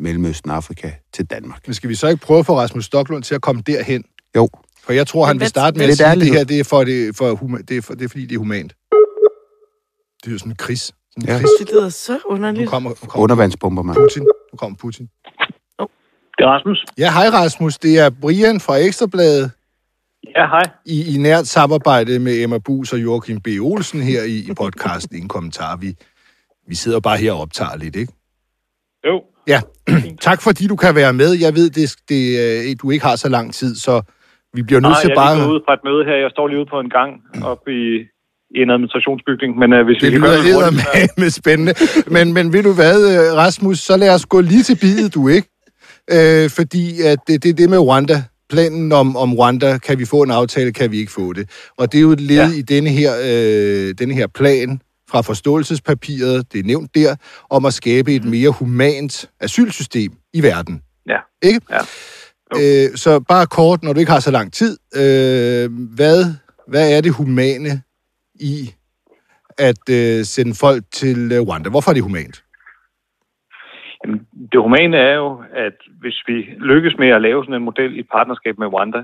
Mellemøsten 0.00 0.50
og 0.50 0.56
Afrika 0.56 0.90
til 1.12 1.26
Danmark. 1.26 1.66
Men 1.68 1.74
skal 1.74 1.90
vi 1.90 1.94
så 1.94 2.08
ikke 2.08 2.20
prøve 2.26 2.38
at 2.40 2.46
få 2.46 2.56
Rasmus 2.58 2.84
Stoklund 2.84 3.22
til 3.22 3.34
at 3.34 3.40
komme 3.42 3.62
derhen? 3.66 4.04
Jo, 4.36 4.48
For 4.82 4.92
jeg 4.92 5.06
tror, 5.06 5.26
han 5.26 5.40
vil 5.40 5.48
starte 5.48 5.78
med 5.78 5.86
at 5.88 5.96
sige, 5.96 6.06
at 6.06 6.16
det 6.18 6.26
her 6.32 6.44
det 6.44 6.60
er, 6.60 6.64
for 6.64 6.84
det, 6.84 7.16
for, 7.16 7.34
huma- 7.34 7.62
det, 7.68 7.76
er 7.76 7.82
for, 7.82 7.94
det 7.94 8.04
er 8.04 8.08
fordi, 8.08 8.26
det 8.26 8.34
er 8.34 8.38
humant. 8.38 8.72
Det 10.22 10.28
er 10.28 10.32
jo 10.32 10.38
sådan 10.38 10.52
en 10.52 10.56
kris. 10.56 10.80
Sådan 10.80 11.22
en 11.22 11.28
Ja. 11.28 11.38
kris. 11.38 11.48
Det 11.60 11.70
lyder 11.72 11.88
så 11.88 12.12
Nu 12.12 12.18
underligt. 12.34 12.70
kommer, 12.70 12.90
nu 12.90 12.94
kommer 13.08 13.22
undervandsbomber, 13.22 13.82
mand. 13.82 13.96
Putin. 13.96 14.22
Nu 14.22 14.56
kommer 14.56 14.76
Putin. 14.76 15.06
Det 16.38 16.44
er 16.46 16.50
Rasmus. 16.50 16.84
Ja, 16.98 17.12
hej 17.12 17.28
Rasmus. 17.28 17.78
Det 17.78 17.98
er 17.98 18.10
Brian 18.10 18.60
fra 18.60 18.76
Ekstrabladet 18.76 19.50
Ja, 20.36 20.46
hej. 20.46 20.62
i, 20.86 21.14
i 21.14 21.18
nært 21.18 21.46
samarbejde 21.46 22.18
med 22.18 22.42
Emma 22.42 22.58
Bus 22.58 22.92
og 22.92 23.02
Joachim 23.02 23.40
B. 23.40 23.48
Olsen 23.60 24.00
her 24.02 24.22
i, 24.22 24.36
i 24.38 24.54
podcasten 24.54 25.16
Ingen 25.16 25.28
Kommentar. 25.28 25.76
Vi, 25.76 25.96
vi 26.68 26.74
sidder 26.74 27.00
bare 27.00 27.16
her 27.16 27.32
og 27.32 27.40
optager 27.40 27.76
lidt, 27.76 27.96
ikke? 27.96 28.12
Jo. 29.06 29.22
Ja, 29.48 29.60
tak 30.20 30.42
fordi 30.42 30.66
du 30.66 30.76
kan 30.76 30.94
være 30.94 31.12
med. 31.12 31.30
Jeg 31.40 31.54
ved, 31.54 31.70
det, 31.70 31.96
det, 32.08 32.22
øh, 32.42 32.76
du 32.82 32.90
ikke 32.90 33.04
har 33.04 33.16
så 33.16 33.28
lang 33.28 33.54
tid, 33.54 33.74
så 33.76 34.02
vi 34.54 34.62
bliver 34.62 34.80
nødt 34.80 34.90
Nej, 34.90 35.00
til 35.00 35.08
jeg 35.08 35.16
er 35.16 35.20
bare... 35.22 35.34
lige 35.36 35.46
gået 35.46 35.54
ud 35.54 35.60
fra 35.66 35.74
et 35.74 35.80
møde 35.84 36.04
her. 36.04 36.16
Jeg 36.24 36.30
står 36.30 36.48
lige 36.48 36.58
ude 36.58 36.70
på 36.74 36.80
en 36.80 36.90
gang 36.90 37.10
oppe 37.44 37.70
i, 37.72 37.84
i 38.56 38.58
en 38.62 38.70
administrationsbygning. 38.70 39.58
Men 39.58 39.72
uh, 39.72 39.80
hvis 39.86 39.98
Det 40.00 40.06
vi 40.06 40.12
kan 40.12 40.20
gøre 40.20 40.36
det 40.36 40.44
lyder 40.44 40.64
hurtigt, 40.64 40.82
med, 40.94 41.22
med 41.22 41.30
spændende. 41.30 41.72
Men, 42.06 42.32
men 42.32 42.52
ved 42.52 42.62
du 42.62 42.72
hvad, 42.74 42.98
øh, 43.12 43.36
Rasmus, 43.36 43.78
så 43.78 43.96
lad 43.96 44.14
os 44.14 44.26
gå 44.26 44.40
lige 44.40 44.62
til 44.62 44.76
bidet, 44.80 45.14
du 45.14 45.28
ikke? 45.28 45.48
Øh, 46.14 46.50
fordi 46.50 46.84
at 47.02 47.18
det, 47.26 47.42
det 47.42 47.48
er 47.50 47.54
det 47.54 47.70
med 47.70 47.78
Rwanda. 47.78 48.18
planen 48.50 48.92
om, 48.92 49.16
om 49.16 49.34
Rwanda, 49.34 49.78
kan 49.78 49.98
vi 49.98 50.04
få 50.04 50.22
en 50.22 50.30
aftale, 50.30 50.72
kan 50.72 50.92
vi 50.92 50.98
ikke 50.98 51.12
få 51.12 51.32
det. 51.32 51.50
Og 51.78 51.92
det 51.92 51.98
er 51.98 52.02
jo 52.02 52.12
et 52.12 52.20
led. 52.20 52.36
Ja. 52.36 52.58
i 52.58 52.62
denne 52.62 52.90
her, 52.90 53.12
øh, 53.30 53.94
denne 53.98 54.14
her 54.14 54.26
plan 54.26 54.80
fra 55.10 55.20
forståelsespapiret, 55.20 56.52
det 56.52 56.58
er 56.58 56.64
nævnt 56.64 56.94
der, 56.94 57.16
om 57.50 57.64
at 57.64 57.74
skabe 57.74 58.14
et 58.14 58.24
mere 58.24 58.50
humant 58.50 59.30
asylsystem 59.40 60.12
i 60.34 60.42
verden. 60.42 60.82
Ja. 61.08 61.20
Ikke? 61.42 61.60
Ja. 61.70 61.82
Jo. 62.50 62.56
Øh, 62.60 62.96
så 62.96 63.20
bare 63.28 63.46
kort, 63.46 63.82
når 63.82 63.92
du 63.92 64.00
ikke 64.00 64.12
har 64.12 64.20
så 64.20 64.30
lang 64.30 64.52
tid, 64.52 64.72
øh, 65.02 65.66
hvad, 65.96 66.18
hvad 66.68 66.96
er 66.96 67.00
det 67.00 67.12
humane 67.14 67.82
i 68.34 68.74
at 69.58 69.84
øh, 69.90 70.24
sende 70.24 70.54
folk 70.60 70.82
til 70.92 71.18
øh, 71.32 71.40
Rwanda? 71.48 71.68
Hvorfor 71.70 71.90
er 71.90 71.94
det 71.94 72.02
humant? 72.02 72.44
Jamen, 74.04 74.20
det 74.52 74.60
humane 74.60 74.96
er 74.96 75.14
jo, 75.14 75.42
at 75.66 75.76
hvis 76.00 76.18
vi 76.26 76.36
lykkes 76.70 76.94
med 76.98 77.08
at 77.08 77.22
lave 77.22 77.44
sådan 77.44 77.54
en 77.54 77.68
model 77.70 77.98
i 77.98 78.02
partnerskab 78.02 78.58
med 78.58 78.66
Rwanda, 78.66 79.00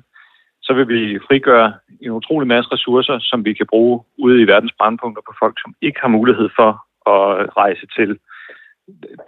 så 0.66 0.72
vil 0.74 0.88
vi 0.88 1.18
frigøre 1.28 1.72
en 2.00 2.10
utrolig 2.10 2.48
masse 2.48 2.72
ressourcer, 2.72 3.18
som 3.20 3.44
vi 3.44 3.52
kan 3.52 3.66
bruge 3.66 4.02
ude 4.18 4.42
i 4.42 4.46
verdens 4.46 4.74
brandpunkter 4.78 5.22
på 5.26 5.32
folk, 5.38 5.56
som 5.60 5.74
ikke 5.82 6.00
har 6.00 6.08
mulighed 6.08 6.48
for 6.58 6.70
at 7.14 7.56
rejse 7.56 7.86
til 7.96 8.18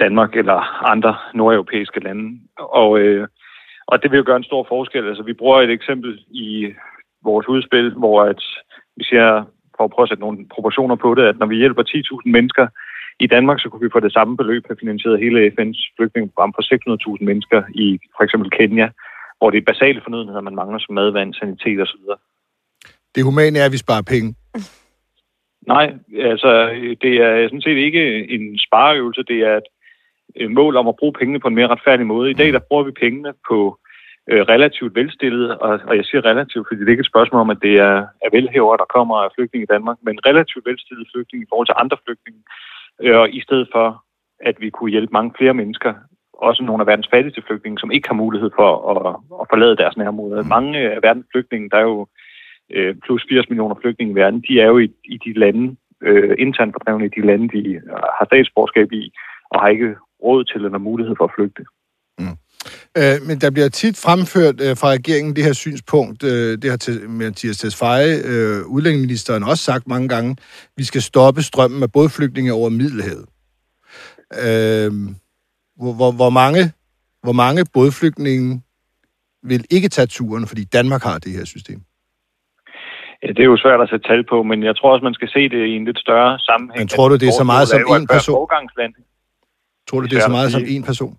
Danmark 0.00 0.36
eller 0.36 0.88
andre 0.92 1.16
nordeuropæiske 1.34 2.00
lande. 2.00 2.40
Og, 2.58 2.98
øh, 2.98 3.28
og 3.86 4.02
det 4.02 4.10
vil 4.10 4.18
jo 4.18 4.24
gøre 4.26 4.36
en 4.36 4.50
stor 4.50 4.66
forskel. 4.68 5.08
Altså, 5.08 5.22
vi 5.22 5.32
bruger 5.32 5.60
et 5.60 5.70
eksempel 5.70 6.24
i 6.30 6.74
vores 7.24 7.48
udspil, 7.48 7.94
hvor 7.94 8.22
at 8.22 8.42
vi 8.96 9.04
siger, 9.04 9.44
for 9.76 9.84
at 9.84 9.90
prøve 9.90 10.04
at 10.04 10.08
sætte 10.08 10.24
nogle 10.26 10.46
proportioner 10.54 10.96
på 10.96 11.14
det, 11.14 11.22
at 11.22 11.38
når 11.38 11.46
vi 11.46 11.56
hjælper 11.56 11.82
10.000 11.82 12.30
mennesker 12.30 12.66
i 13.20 13.26
Danmark, 13.26 13.60
så 13.60 13.68
kunne 13.68 13.84
vi 13.86 13.94
få 13.94 14.00
det 14.00 14.12
samme 14.12 14.36
beløb 14.36 14.62
have 14.66 14.80
finansieret 14.80 15.22
hele 15.24 15.52
FN's 15.54 15.80
flygtningeprogram 15.96 16.52
for 16.56 16.62
600.000 17.16 17.24
mennesker 17.24 17.62
i 17.74 17.98
for 18.16 18.24
eksempel 18.24 18.50
Kenya, 18.50 18.88
hvor 19.38 19.50
det 19.50 19.58
er 19.58 19.72
basale 19.72 20.00
fornødenheder, 20.04 20.40
man 20.40 20.54
mangler 20.54 20.78
som 20.78 20.94
mad, 20.94 21.10
vand, 21.10 21.34
sanitet 21.34 21.80
osv. 21.80 22.00
Det 23.14 23.24
humane 23.24 23.58
er, 23.58 23.64
at 23.64 23.72
vi 23.72 23.84
sparer 23.86 24.02
penge. 24.02 24.34
Nej, 25.66 25.86
altså 26.32 26.50
det 27.02 27.14
er 27.26 27.46
sådan 27.46 27.62
set 27.62 27.76
ikke 27.76 28.28
en 28.34 28.58
spareøvelse, 28.58 29.22
det 29.22 29.40
er 29.50 29.60
et 30.36 30.50
mål 30.50 30.76
om 30.76 30.88
at 30.88 30.96
bruge 30.96 31.12
pengene 31.12 31.40
på 31.40 31.48
en 31.48 31.54
mere 31.54 31.68
retfærdig 31.68 32.06
måde. 32.06 32.30
I 32.30 32.34
dag 32.34 32.52
der 32.52 32.68
bruger 32.68 32.82
vi 32.82 32.90
pengene 32.90 33.32
på 33.48 33.78
øh, 34.30 34.42
relativt 34.42 34.94
velstillede, 34.94 35.58
og, 35.58 35.80
og 35.88 35.96
jeg 35.96 36.04
siger 36.04 36.24
relativt, 36.24 36.66
fordi 36.68 36.80
det 36.80 36.86
er 36.86 36.96
ikke 36.96 37.06
et 37.06 37.12
spørgsmål 37.12 37.40
om, 37.40 37.50
at 37.50 37.62
det 37.62 37.74
er, 37.74 37.96
er 38.24 38.30
velhæver, 38.32 38.76
der 38.76 38.94
kommer 38.96 39.16
af 39.16 39.30
flygtninge 39.36 39.64
i 39.64 39.72
Danmark, 39.74 39.96
men 40.02 40.26
relativt 40.26 40.66
velstillede 40.66 41.10
flygtninge 41.14 41.44
i 41.44 41.48
forhold 41.50 41.66
til 41.66 41.80
andre 41.82 41.96
flygtninge, 42.04 42.40
øh, 43.02 43.16
og 43.20 43.26
i 43.38 43.40
stedet 43.46 43.68
for, 43.74 44.04
at 44.48 44.56
vi 44.60 44.70
kunne 44.70 44.90
hjælpe 44.90 45.12
mange 45.12 45.32
flere 45.38 45.54
mennesker, 45.54 45.94
også 46.38 46.62
nogle 46.62 46.82
af 46.82 46.86
verdens 46.86 47.08
fattigste 47.14 47.42
flygtninge, 47.46 47.78
som 47.78 47.90
ikke 47.90 48.08
har 48.08 48.22
mulighed 48.24 48.50
for 48.58 48.70
at, 48.92 49.00
at 49.40 49.46
forlade 49.52 49.76
deres 49.76 49.96
nærområder. 49.96 50.42
Mange 50.56 50.78
af 50.78 50.98
verdens 51.02 51.26
flygtninge, 51.32 51.70
der 51.70 51.76
er 51.76 51.88
jo 51.92 52.06
øh, 52.74 52.94
plus 53.04 53.22
80 53.28 53.48
millioner 53.48 53.76
flygtninge 53.82 54.12
i 54.12 54.20
verden, 54.22 54.44
de 54.48 54.60
er 54.60 54.66
jo 54.66 54.78
i, 54.78 54.88
i 55.04 55.16
de 55.24 55.32
lande, 55.42 55.76
øh, 56.02 56.34
internt 56.38 56.74
fordrevne 56.74 57.06
i 57.06 57.14
de 57.16 57.26
lande, 57.26 57.48
de 57.54 57.80
har 58.18 58.24
statsborgerskab 58.26 58.92
i, 58.92 59.12
og 59.50 59.60
har 59.60 59.68
ikke 59.68 59.94
råd 60.24 60.44
til 60.44 60.64
eller 60.64 60.78
mulighed 60.78 61.14
for 61.18 61.24
at 61.24 61.34
flygte. 61.36 61.64
Øh, 62.96 63.26
men 63.26 63.40
der 63.40 63.50
bliver 63.50 63.68
tit 63.68 63.96
fremført 63.96 64.60
øh, 64.60 64.76
fra 64.76 64.88
regeringen 64.88 65.36
det 65.36 65.44
her 65.44 65.52
synspunkt, 65.52 66.22
øh, 66.22 66.58
det 66.62 66.70
har 66.70 66.76
til, 66.76 67.10
Mathias 67.10 67.56
Tesfaye, 67.56 68.16
øh, 68.24 68.66
udlændingeministeren, 68.66 69.44
også 69.44 69.64
sagt 69.64 69.86
mange 69.86 70.08
gange, 70.08 70.36
vi 70.76 70.84
skal 70.84 71.02
stoppe 71.02 71.42
strømmen 71.42 71.82
af 71.82 71.92
både 71.92 72.08
flygtninge 72.08 72.52
over 72.52 72.68
Middelhavet. 72.68 73.26
Øh, 74.44 74.92
hvor, 75.80 75.92
hvor, 75.98 76.12
hvor, 76.20 76.30
mange, 76.30 76.62
hvor 77.24 77.32
mange 77.32 77.60
bådflygtninge 77.74 78.62
vil 79.42 79.64
ikke 79.70 79.88
tage 79.88 80.06
turen, 80.06 80.46
fordi 80.46 80.64
Danmark 80.64 81.02
har 81.02 81.18
det 81.18 81.32
her 81.32 81.44
system? 81.44 81.80
Ja, 83.22 83.28
det 83.28 83.38
er 83.38 83.50
jo 83.54 83.56
svært 83.56 83.80
at 83.80 83.88
sætte 83.90 84.08
tal 84.08 84.24
på, 84.32 84.42
men 84.42 84.58
jeg 84.68 84.76
tror 84.76 84.92
også, 84.92 85.04
man 85.04 85.14
skal 85.14 85.28
se 85.28 85.42
det 85.48 85.66
i 85.66 85.74
en 85.76 85.84
lidt 85.84 85.98
større 85.98 86.38
sammenhæng. 86.38 86.80
Men 86.80 86.88
tror 86.88 87.08
du, 87.08 87.14
det 87.14 87.28
er 87.28 87.38
så 87.42 87.48
meget 87.54 87.68
som 87.68 87.80
være 87.80 88.06
person? 88.06 88.34
Tror 89.88 90.00
du, 90.00 90.06
det 90.06 90.16
er 90.16 90.26
så 90.30 90.36
meget 90.38 90.52
som 90.52 90.62
en 90.66 90.82
person? 90.82 91.14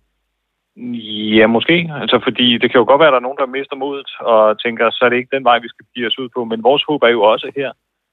Ja, 1.40 1.48
måske. 1.48 1.78
Altså, 2.02 2.20
fordi 2.24 2.58
det 2.62 2.72
kan 2.72 2.80
jo 2.80 2.86
godt 2.86 3.00
være, 3.00 3.08
at 3.08 3.16
der 3.16 3.22
er 3.22 3.28
nogen, 3.28 3.42
der 3.42 3.56
mister 3.58 3.76
modet 3.76 4.10
og 4.20 4.60
tænker, 4.64 4.86
så 4.92 5.02
er 5.06 5.10
det 5.10 5.18
ikke 5.18 5.36
den 5.36 5.44
vej, 5.44 5.60
vi 5.60 5.68
skal 5.68 5.86
give 5.96 6.08
os 6.08 6.20
ud 6.20 6.30
på. 6.36 6.40
Men 6.46 6.64
vores 6.64 6.84
håb 6.88 7.02
er 7.04 7.14
jo 7.18 7.22
også 7.22 7.52
her. 7.56 7.72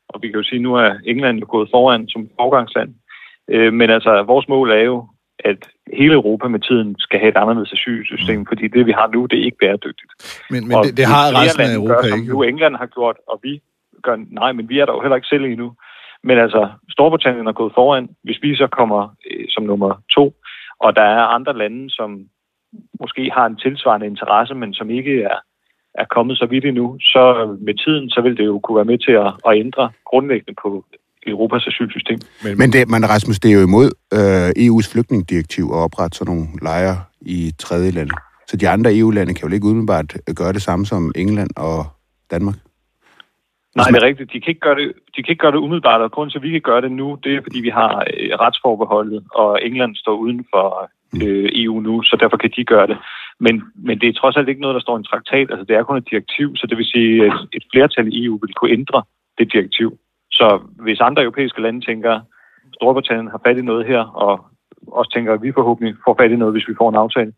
Og 0.09 0.23
vi 0.23 0.27
kan 0.29 0.41
jo 0.41 0.49
sige, 0.49 0.61
at 0.61 0.63
nu 0.63 0.75
er 0.75 0.91
England 1.05 1.39
jo 1.39 1.47
gået 1.49 1.69
foran 1.75 2.09
som 2.09 2.29
forgangsland. 2.41 2.91
Øh, 3.51 3.73
men 3.73 3.91
altså, 3.91 4.23
vores 4.23 4.49
mål 4.49 4.71
er 4.71 4.85
jo, 4.91 5.09
at 5.39 5.61
hele 5.93 6.15
Europa 6.15 6.49
med 6.49 6.61
tiden 6.61 6.97
skal 6.99 7.21
have 7.21 7.29
et 7.29 7.37
anderledes 7.37 7.73
asylsystem, 7.73 8.39
mm. 8.39 8.47
fordi 8.47 8.69
det, 8.69 8.87
vi 8.87 8.93
har 8.93 9.11
nu, 9.15 9.27
det 9.27 9.39
er 9.39 9.45
ikke 9.45 9.57
bæredygtigt. 9.61 10.13
Men, 10.51 10.69
men 10.69 10.77
Og 10.77 10.85
det, 10.85 10.97
det 10.97 11.07
har 11.07 11.25
resten 11.43 11.63
af 11.63 11.75
Europa 11.75 12.09
gør, 12.09 12.17
ikke. 12.17 12.33
Nu 12.33 12.43
England 12.43 12.77
har 12.77 12.87
gjort, 12.87 13.17
og 13.29 13.41
vi 13.43 13.61
gør, 14.03 14.17
nej, 14.31 14.53
men 14.53 14.69
vi 14.69 14.79
er 14.79 14.87
der 14.87 14.93
jo 14.93 15.01
heller 15.01 15.17
ikke 15.17 15.29
selv 15.29 15.45
endnu. 15.45 15.73
Men 16.23 16.39
altså, 16.39 16.69
Storbritannien 16.91 17.47
er 17.47 17.53
gået 17.53 17.73
foran. 17.75 18.09
Hvis 18.23 18.39
vi 18.43 18.57
så 18.57 18.67
kommer 18.67 19.15
øh, 19.31 19.47
som 19.49 19.65
nummer 19.65 20.03
to, 20.17 20.35
og 20.81 20.97
der 20.97 21.03
er 21.03 21.35
andre 21.37 21.59
lande, 21.59 21.91
som 21.91 22.27
måske 23.01 23.31
har 23.35 23.47
en 23.47 23.57
tilsvarende 23.57 24.07
interesse, 24.07 24.55
men 24.55 24.75
som 24.75 24.91
ikke 24.91 25.23
er, 25.23 25.39
er 25.95 26.05
kommet 26.05 26.39
så 26.39 26.47
vidt 26.47 26.65
endnu, 26.65 26.97
så 27.01 27.57
med 27.61 27.75
tiden, 27.85 28.11
så 28.11 28.21
vil 28.21 28.37
det 28.37 28.47
jo 28.47 28.59
kunne 28.59 28.77
være 28.77 28.93
med 28.93 28.99
til 28.99 29.13
at, 29.13 29.33
at 29.49 29.59
ændre 29.65 29.91
grundlæggende 30.11 30.55
på 30.63 30.85
Europas 31.27 31.67
asylsystem. 31.67 32.19
Men, 32.45 32.59
Men, 32.59 32.73
det, 32.73 32.89
men 32.89 33.09
Rasmus, 33.09 33.39
det 33.39 33.51
er 33.51 33.55
jo 33.55 33.63
imod 33.71 33.89
øh, 34.19 34.49
EU's 34.67 34.93
flygtningedirektiv 34.93 35.65
at 35.65 35.79
oprette 35.87 36.19
sådan 36.19 36.35
nogle 36.35 36.49
lejre 36.63 36.97
i 37.21 37.53
tredje 37.59 37.91
lande. 37.91 38.15
Så 38.49 38.57
de 38.57 38.69
andre 38.69 38.97
EU-lande 38.99 39.35
kan 39.35 39.49
jo 39.49 39.55
ikke 39.55 39.67
umiddelbart 39.67 40.17
gøre 40.37 40.53
det 40.53 40.63
samme 40.63 40.87
som 40.87 41.13
England 41.15 41.51
og 41.57 41.87
Danmark. 42.31 42.57
Nej, 43.77 43.89
det 43.91 44.03
er 44.03 44.07
rigtigt. 44.07 44.33
De 44.33 44.41
kan 44.41 44.51
ikke 44.51 44.67
gøre 44.69 44.79
det, 44.81 44.93
de 45.17 45.23
kan 45.23 45.33
ikke 45.33 45.45
gøre 45.45 45.53
det 45.53 45.65
umiddelbart, 45.67 46.01
og 46.01 46.13
grunden 46.13 46.31
til, 46.31 46.39
at 46.39 46.43
vi 46.43 46.51
kan 46.51 46.61
gøre 46.71 46.81
det 46.81 46.93
nu, 46.93 47.19
det 47.25 47.35
er, 47.35 47.43
fordi 47.43 47.59
vi 47.61 47.69
har 47.69 47.93
øh, 48.11 48.31
retsforbeholdet, 48.43 49.25
og 49.35 49.59
England 49.63 49.97
står 49.97 50.17
uden 50.25 50.47
for 50.53 50.91
øh, 51.23 51.49
EU 51.63 51.81
nu, 51.81 52.03
så 52.03 52.17
derfor 52.21 52.37
kan 52.37 52.51
de 52.57 52.65
gøre 52.65 52.87
det. 52.87 52.99
Men, 53.41 53.55
men 53.87 53.99
det 54.01 54.09
er 54.09 54.13
trods 54.13 54.37
alt 54.37 54.49
ikke 54.49 54.61
noget, 54.61 54.75
der 54.75 54.81
står 54.81 54.97
i 54.97 55.01
en 55.01 55.11
traktat. 55.13 55.51
Altså, 55.51 55.65
det 55.69 55.77
er 55.77 55.83
kun 55.83 55.99
et 55.99 56.11
direktiv, 56.11 56.57
så 56.57 56.67
det 56.71 56.77
vil 56.79 56.93
sige, 56.95 57.25
at 57.27 57.33
et 57.53 57.65
flertal 57.73 58.09
i 58.13 58.25
EU 58.25 58.39
vil 58.43 58.55
kunne 58.55 58.73
ændre 58.79 59.03
det 59.39 59.53
direktiv. 59.53 59.99
Så 60.39 60.47
hvis 60.85 61.01
andre 61.01 61.23
europæiske 61.23 61.63
lande 61.63 61.81
tænker, 61.87 62.21
Storbritannien 62.75 63.31
har 63.35 63.41
fat 63.47 63.59
i 63.59 63.63
noget 63.71 63.87
her, 63.87 64.03
og 64.25 64.33
også 64.99 65.11
tænker, 65.15 65.33
at 65.33 65.43
vi 65.43 65.53
forhåbentlig 65.53 65.95
får 66.05 66.17
fat 66.21 66.31
i 66.33 66.37
noget, 66.37 66.55
hvis 66.55 66.69
vi 66.69 66.75
får 66.81 66.89
en 66.89 67.03
aftale, 67.05 67.33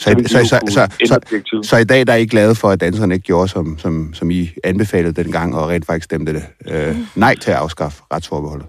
Så, 0.00 0.08
så 0.26 0.38
så, 0.50 0.56
jo 0.62 0.70
så, 0.76 0.82
så, 1.10 1.68
så, 1.70 1.76
i 1.84 1.84
dag 1.92 2.06
der 2.06 2.12
er 2.12 2.22
I 2.26 2.32
glade 2.34 2.54
for, 2.60 2.68
at 2.68 2.80
danskerne 2.80 3.14
ikke 3.14 3.26
gjorde, 3.32 3.48
som, 3.48 3.66
som, 3.78 3.94
som 4.18 4.30
I 4.30 4.42
anbefalede 4.64 5.22
dengang, 5.22 5.48
og 5.58 5.68
rent 5.68 5.86
faktisk 5.86 6.04
stemte 6.04 6.32
det 6.36 6.44
øh, 6.72 6.94
nej 7.16 7.34
til 7.42 7.50
at 7.50 7.60
afskaffe 7.64 7.98
retsforbeholdet. 8.14 8.66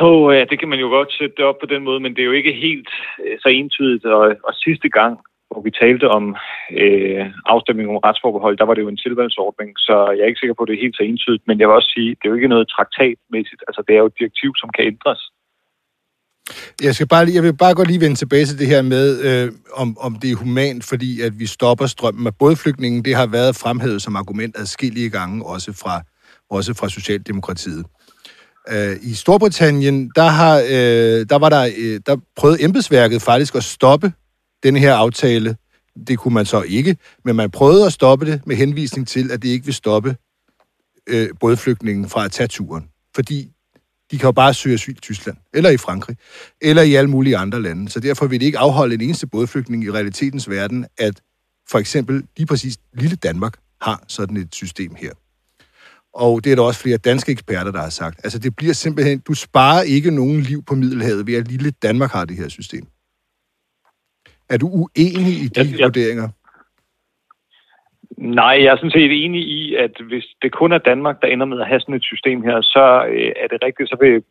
Oh, 0.00 0.36
ja, 0.36 0.44
det 0.50 0.58
kan 0.60 0.68
man 0.68 0.78
jo 0.84 0.88
godt 0.88 1.12
sætte 1.18 1.34
det 1.36 1.44
op 1.44 1.58
på 1.60 1.66
den 1.66 1.82
måde, 1.84 2.00
men 2.00 2.12
det 2.14 2.20
er 2.20 2.30
jo 2.30 2.38
ikke 2.40 2.52
helt 2.66 2.90
øh, 3.24 3.38
så 3.42 3.48
entydigt. 3.48 4.04
Og, 4.04 4.24
og 4.48 4.52
sidste 4.54 4.88
gang, 4.88 5.18
hvor 5.54 5.66
vi 5.68 5.78
talte 5.82 6.06
om 6.18 6.24
øh, 6.82 7.22
afstemning 7.54 7.86
om 7.88 8.02
retsforbehold, 8.06 8.54
der 8.58 8.68
var 8.68 8.74
det 8.74 8.84
jo 8.84 8.92
en 8.92 9.02
tilvalgsordning, 9.04 9.70
så 9.86 9.94
jeg 10.14 10.22
er 10.22 10.30
ikke 10.30 10.42
sikker 10.42 10.56
på, 10.56 10.62
at 10.62 10.68
det 10.68 10.76
er 10.76 10.84
helt 10.86 10.98
så 10.98 11.04
entydigt. 11.10 11.44
Men 11.48 11.56
jeg 11.58 11.66
vil 11.66 11.78
også 11.78 11.92
sige, 11.96 12.10
det 12.16 12.24
er 12.24 12.32
jo 12.32 12.38
ikke 12.38 12.54
noget 12.54 12.72
traktatmæssigt. 12.74 13.62
Altså, 13.68 13.80
det 13.86 13.92
er 13.94 14.00
jo 14.02 14.10
et 14.12 14.18
direktiv, 14.20 14.50
som 14.62 14.68
kan 14.76 14.84
ændres. 14.92 15.22
Jeg, 16.86 16.94
skal 16.94 17.08
bare 17.08 17.24
lige, 17.24 17.36
jeg 17.38 17.44
vil 17.46 17.56
bare 17.64 17.74
godt 17.74 17.88
lige 17.88 18.04
vende 18.04 18.18
tilbage 18.22 18.46
til 18.46 18.58
det 18.58 18.68
her 18.72 18.82
med, 18.82 19.06
øh, 19.26 19.46
om, 19.82 19.88
om 20.06 20.12
det 20.22 20.28
er 20.30 20.42
humant, 20.44 20.82
fordi 20.92 21.10
at 21.26 21.32
vi 21.40 21.46
stopper 21.56 21.86
strømmen 21.86 22.26
af 22.26 22.34
både 22.42 22.56
flygtningen. 22.62 23.04
Det 23.04 23.14
har 23.20 23.26
været 23.26 23.56
fremhævet 23.62 24.02
som 24.02 24.16
argument 24.16 24.54
adskillige 24.62 25.10
gange, 25.10 25.46
også 25.54 25.70
fra, 25.82 25.94
også 26.56 26.74
fra 26.80 26.88
Socialdemokratiet. 26.88 27.84
Øh, 28.72 28.96
I 29.10 29.12
Storbritannien, 29.14 30.10
der, 30.16 30.28
har, 30.40 30.56
øh, 30.58 31.18
der, 31.30 31.38
var 31.38 31.48
der, 31.48 31.64
øh, 31.82 32.00
der 32.06 32.16
prøvede 32.36 32.64
embedsværket 32.64 33.22
faktisk 33.22 33.54
at 33.54 33.64
stoppe 33.64 34.12
den 34.64 34.76
her 34.76 34.94
aftale. 34.94 35.56
Det 36.08 36.18
kunne 36.18 36.34
man 36.34 36.46
så 36.46 36.62
ikke, 36.62 36.96
men 37.24 37.36
man 37.36 37.50
prøvede 37.50 37.86
at 37.86 37.92
stoppe 37.92 38.26
det 38.26 38.46
med 38.46 38.56
henvisning 38.56 39.08
til, 39.08 39.32
at 39.32 39.42
det 39.42 39.48
ikke 39.48 39.64
vil 39.64 39.74
stoppe 39.74 40.16
øh, 41.06 41.28
bådflygtningen 41.40 42.08
fra 42.08 42.24
at 42.24 42.32
tage 42.32 42.48
turen. 42.48 42.84
Fordi 43.14 43.50
de 44.10 44.18
kan 44.18 44.26
jo 44.26 44.32
bare 44.32 44.54
søge 44.54 44.74
asyl 44.74 44.92
i 44.92 45.00
Tyskland, 45.00 45.36
eller 45.54 45.70
i 45.70 45.76
Frankrig, 45.76 46.16
eller 46.62 46.82
i 46.82 46.94
alle 46.94 47.10
mulige 47.10 47.36
andre 47.36 47.62
lande. 47.62 47.88
Så 47.88 48.00
derfor 48.00 48.26
vil 48.26 48.40
det 48.40 48.46
ikke 48.46 48.58
afholde 48.58 48.94
en 48.94 49.00
eneste 49.00 49.26
bådflygtning 49.26 49.84
i 49.84 49.90
realitetens 49.90 50.50
verden, 50.50 50.86
at 50.98 51.20
for 51.70 51.78
eksempel 51.78 52.24
lige 52.36 52.46
præcis 52.46 52.78
lille 52.92 53.16
Danmark 53.16 53.54
har 53.80 54.04
sådan 54.08 54.36
et 54.36 54.54
system 54.54 54.94
her. 54.94 55.12
Og 56.14 56.44
det 56.44 56.52
er 56.52 56.56
der 56.56 56.62
også 56.62 56.80
flere 56.80 56.96
danske 56.96 57.32
eksperter, 57.32 57.70
der 57.70 57.80
har 57.80 57.90
sagt. 57.90 58.20
Altså 58.24 58.38
det 58.38 58.56
bliver 58.56 58.72
simpelthen, 58.72 59.18
du 59.18 59.34
sparer 59.34 59.82
ikke 59.82 60.10
nogen 60.10 60.40
liv 60.40 60.62
på 60.62 60.74
Middelhavet 60.74 61.26
ved, 61.26 61.34
at 61.34 61.48
lille 61.48 61.70
Danmark 61.70 62.10
har 62.10 62.24
det 62.24 62.36
her 62.36 62.48
system. 62.48 62.86
Er 64.50 64.56
du 64.58 64.66
uenig 64.66 65.34
i 65.44 65.48
de 65.48 65.60
Jeg- 65.60 65.78
jeg- 65.78 65.84
vurderinger? 65.88 66.28
Nej, 68.18 68.56
jeg 68.62 68.70
er 68.72 68.76
sådan 68.76 68.90
set 68.90 69.24
enig 69.24 69.42
i, 69.42 69.74
at 69.74 69.94
hvis 70.08 70.24
det 70.42 70.52
kun 70.52 70.72
er 70.72 70.78
Danmark, 70.78 71.22
der 71.22 71.28
ender 71.28 71.46
med 71.46 71.60
at 71.60 71.66
have 71.66 71.80
sådan 71.80 71.94
et 71.94 72.04
system 72.12 72.42
her, 72.42 72.60
så 72.60 72.84
øh, 73.08 73.32
er 73.42 73.48
det 73.52 73.58
rigtigt, 73.64 73.88
så 73.88 73.96
vil 74.00 74.22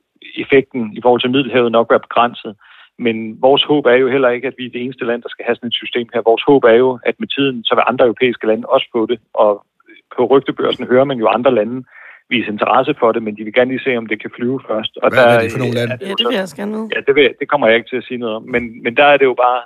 effekten 0.44 0.82
i 0.98 1.00
forhold 1.02 1.22
til 1.22 1.30
Middelhavet 1.32 1.72
nok 1.72 1.88
være 1.90 2.00
begrænset. 2.08 2.56
Men 3.00 3.42
vores 3.42 3.64
håb 3.64 3.86
er 3.86 3.98
jo 4.04 4.10
heller 4.10 4.30
ikke, 4.30 4.48
at 4.48 4.54
vi 4.58 4.66
er 4.66 4.70
det 4.70 4.82
eneste 4.84 5.06
land, 5.06 5.22
der 5.22 5.30
skal 5.30 5.46
have 5.46 5.56
sådan 5.56 5.68
et 5.68 5.74
system 5.84 6.08
her. 6.14 6.22
Vores 6.32 6.44
håb 6.48 6.64
er 6.64 6.78
jo, 6.84 7.00
at 7.06 7.16
med 7.20 7.28
tiden, 7.28 7.64
så 7.64 7.76
vil 7.76 7.84
andre 7.88 8.06
europæiske 8.06 8.48
lande 8.48 8.68
også 8.76 8.88
få 8.96 9.06
det. 9.06 9.20
Og 9.34 9.66
på 10.18 10.26
rygtebørsen 10.26 10.88
hører 10.88 11.04
man 11.04 11.18
jo 11.18 11.28
andre 11.28 11.56
lande 11.56 11.84
vise 12.30 12.48
interesse 12.48 12.94
for 13.00 13.12
det, 13.12 13.24
men 13.24 13.38
de 13.38 13.44
vil 13.44 13.54
gerne 13.54 13.72
lige 13.72 13.84
se, 13.88 13.98
om 13.98 14.08
det 14.08 14.22
kan 14.22 14.32
flyve 14.36 14.60
først. 14.70 14.98
Og 15.04 15.10
Hvad 15.14 15.26
er 15.26 15.42
det 15.42 15.52
for 15.52 15.60
nogle 15.60 15.74
lande? 15.80 15.94
Ja, 16.02 16.14
det 16.20 16.26
vil 16.28 16.34
jeg 16.38 16.42
også 16.48 16.56
gerne 16.56 16.72
vide. 16.78 16.90
Ja, 16.96 17.00
det, 17.08 17.16
vil, 17.16 17.34
det 17.40 17.48
kommer 17.50 17.68
jeg 17.68 17.76
ikke 17.78 17.90
til 17.90 17.98
at 18.02 18.04
sige 18.10 18.18
noget 18.18 18.36
om. 18.36 18.44
Men, 18.54 18.84
men 18.84 18.98
der 18.98 19.06
er 19.06 19.18
det 19.18 19.26
jo 19.26 19.34
bare 19.46 19.62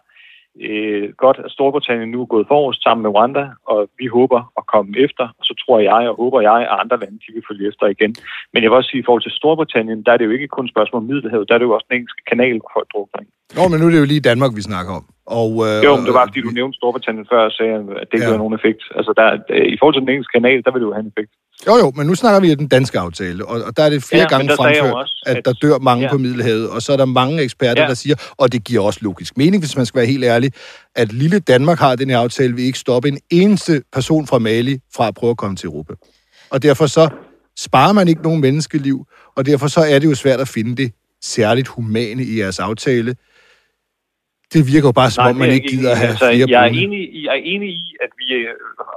øh, 0.70 1.06
godt, 1.24 1.38
at 1.46 1.52
Storbritannien 1.52 2.10
nu 2.12 2.22
er 2.22 2.26
gået 2.36 2.48
forrest 2.54 2.84
sammen 2.84 3.02
med 3.04 3.12
Rwanda, 3.16 3.46
og 3.72 3.80
vi 4.00 4.08
håber 4.18 4.40
at 4.60 4.64
komme 4.74 4.92
efter. 5.06 5.26
Og 5.40 5.44
så 5.50 5.54
tror 5.62 5.80
jeg 5.80 6.04
og 6.12 6.16
håber 6.24 6.40
jeg, 6.50 6.58
at 6.72 6.78
andre 6.84 6.98
lande 7.04 7.18
de 7.24 7.30
vil 7.36 7.44
følge 7.50 7.68
efter 7.72 7.86
igen. 7.96 8.12
Men 8.54 8.60
jeg 8.64 8.70
vil 8.70 8.78
også 8.80 8.90
sige, 8.92 9.00
at 9.00 9.04
i 9.04 9.08
forhold 9.08 9.24
til 9.28 9.38
Storbritannien, 9.40 10.00
der 10.06 10.12
er 10.14 10.18
det 10.18 10.26
jo 10.30 10.34
ikke 10.38 10.48
kun 10.56 10.66
et 10.66 10.72
spørgsmål 10.76 11.02
om 11.02 11.08
Middelhavet, 11.12 11.48
der 11.50 11.54
er 11.56 11.60
det 11.62 11.70
jo 11.70 11.76
også 11.78 11.88
den 11.90 11.96
engelske 11.98 12.22
kanal, 12.32 12.56
folk 12.76 12.88
drukner. 12.94 13.22
i. 13.26 13.28
Nå, 13.58 13.64
men 13.72 13.78
nu 13.80 13.86
er 13.88 13.94
det 13.94 14.02
jo 14.04 14.12
lige 14.14 14.28
Danmark, 14.32 14.52
vi 14.60 14.64
snakker 14.72 14.92
om. 15.00 15.06
Og, 15.42 15.52
øh, 15.68 15.78
Jo, 15.88 15.92
men 15.98 16.06
det 16.08 16.14
var 16.18 16.26
fordi, 16.30 16.42
du 16.48 16.54
nævnte 16.60 16.76
Storbritannien 16.80 17.28
før 17.34 17.42
og 17.50 17.54
sagde, 17.60 17.74
at 18.02 18.06
det 18.08 18.14
ikke 18.18 18.26
Ja. 18.30 18.36
har 18.36 18.44
nogen 18.44 18.58
effekt. 18.60 18.82
Altså, 18.98 19.12
der, 19.20 19.28
øh, 19.56 19.66
i 19.74 19.78
forhold 19.80 19.96
til 19.96 20.04
den 20.06 20.10
engelske 20.14 20.36
kanal, 20.38 20.60
der 20.66 20.72
vil 20.72 20.82
det 20.82 20.88
jo 20.90 20.96
have 20.98 21.06
en 21.08 21.14
effekt. 21.14 21.32
Jo, 21.68 21.78
jo, 21.78 21.92
men 21.96 22.08
nu 22.08 22.16
snakker 22.16 22.40
vi 22.40 22.52
om 22.52 22.58
den 22.58 22.68
danske 22.68 23.00
aftale, 23.00 23.46
og, 23.46 23.64
og 23.64 23.78
der 23.78 23.84
er 23.84 23.90
det 23.90 24.04
flere 24.04 24.22
Ja, 24.22 24.28
gange 24.28 24.56
fremført, 24.56 24.94
også, 24.94 25.24
at, 25.26 25.38
at- 25.38 25.46
der 25.46 25.54
dør 25.54 25.78
mange 25.80 26.04
ja. 26.06 26.12
på 26.12 26.18
Middelhavet, 26.18 26.70
og 26.70 26.82
så 26.82 26.94
er 26.94 26.98
der 26.98 27.06
mange 27.06 27.42
eksperter, 27.44 27.82
Ja. 27.82 27.88
der 27.88 27.94
siger, 27.94 28.16
og 28.38 28.52
det 28.52 28.64
giver 28.64 28.82
også 28.84 29.00
logisk 29.02 29.38
mening, 29.38 29.62
hvis 29.64 29.78
man 29.78 29.86
skal 29.86 29.98
være 30.00 30.08
helt 30.08 30.24
ærlig, 30.24 30.52
at 30.96 31.14
lille 31.14 31.40
Danmark 31.40 31.80
har 31.80 31.96
den 31.96 32.10
her 32.10 32.20
aftale, 32.20 32.56
vil 32.56 32.66
ikke 32.66 32.80
stoppe 32.80 33.08
en 33.10 33.20
eneste 33.30 33.82
person 33.94 34.28
fra 34.28 34.40
Mali 34.40 34.80
fra 34.96 35.08
at 35.08 35.16
prøve 35.16 35.32
at 35.32 35.38
komme 35.38 35.56
til 35.56 35.68
Europa. 35.68 35.94
Og 36.50 36.64
derfor 36.64 36.88
så 36.88 37.10
sparer 37.60 37.94
man 37.94 38.08
ikke 38.08 38.22
nogen 38.22 38.42
menneskeliv, 38.42 39.06
og 39.36 39.46
derfor 39.46 39.68
så 39.68 39.80
er 39.80 40.00
det 40.00 40.08
jo 40.08 40.16
svært 40.16 40.40
at 40.40 40.48
finde 40.48 40.76
det 40.76 40.92
særligt 41.24 41.68
humane 41.68 42.24
i 42.24 42.40
jeres 42.40 42.60
aftale. 42.60 43.16
Det 44.54 44.62
virker 44.74 44.88
jo 44.92 44.96
bare, 45.02 45.12
som 45.12 45.22
Nej, 45.24 45.32
om 45.34 45.38
man 45.44 45.52
ikke 45.56 45.70
gider 45.74 45.92
at 45.94 46.00
have 46.04 46.14
altså, 46.14 46.26
flere 46.26 46.50
jeg 46.54 46.60
er, 46.66 46.70
brune. 46.70 46.82
enig 46.84 47.02
i, 47.18 47.20
jeg 47.28 47.34
er 47.40 47.44
enig 47.54 47.70
i, 47.82 47.84
at 48.06 48.12
vi, 48.20 48.26
øh, 48.40 48.54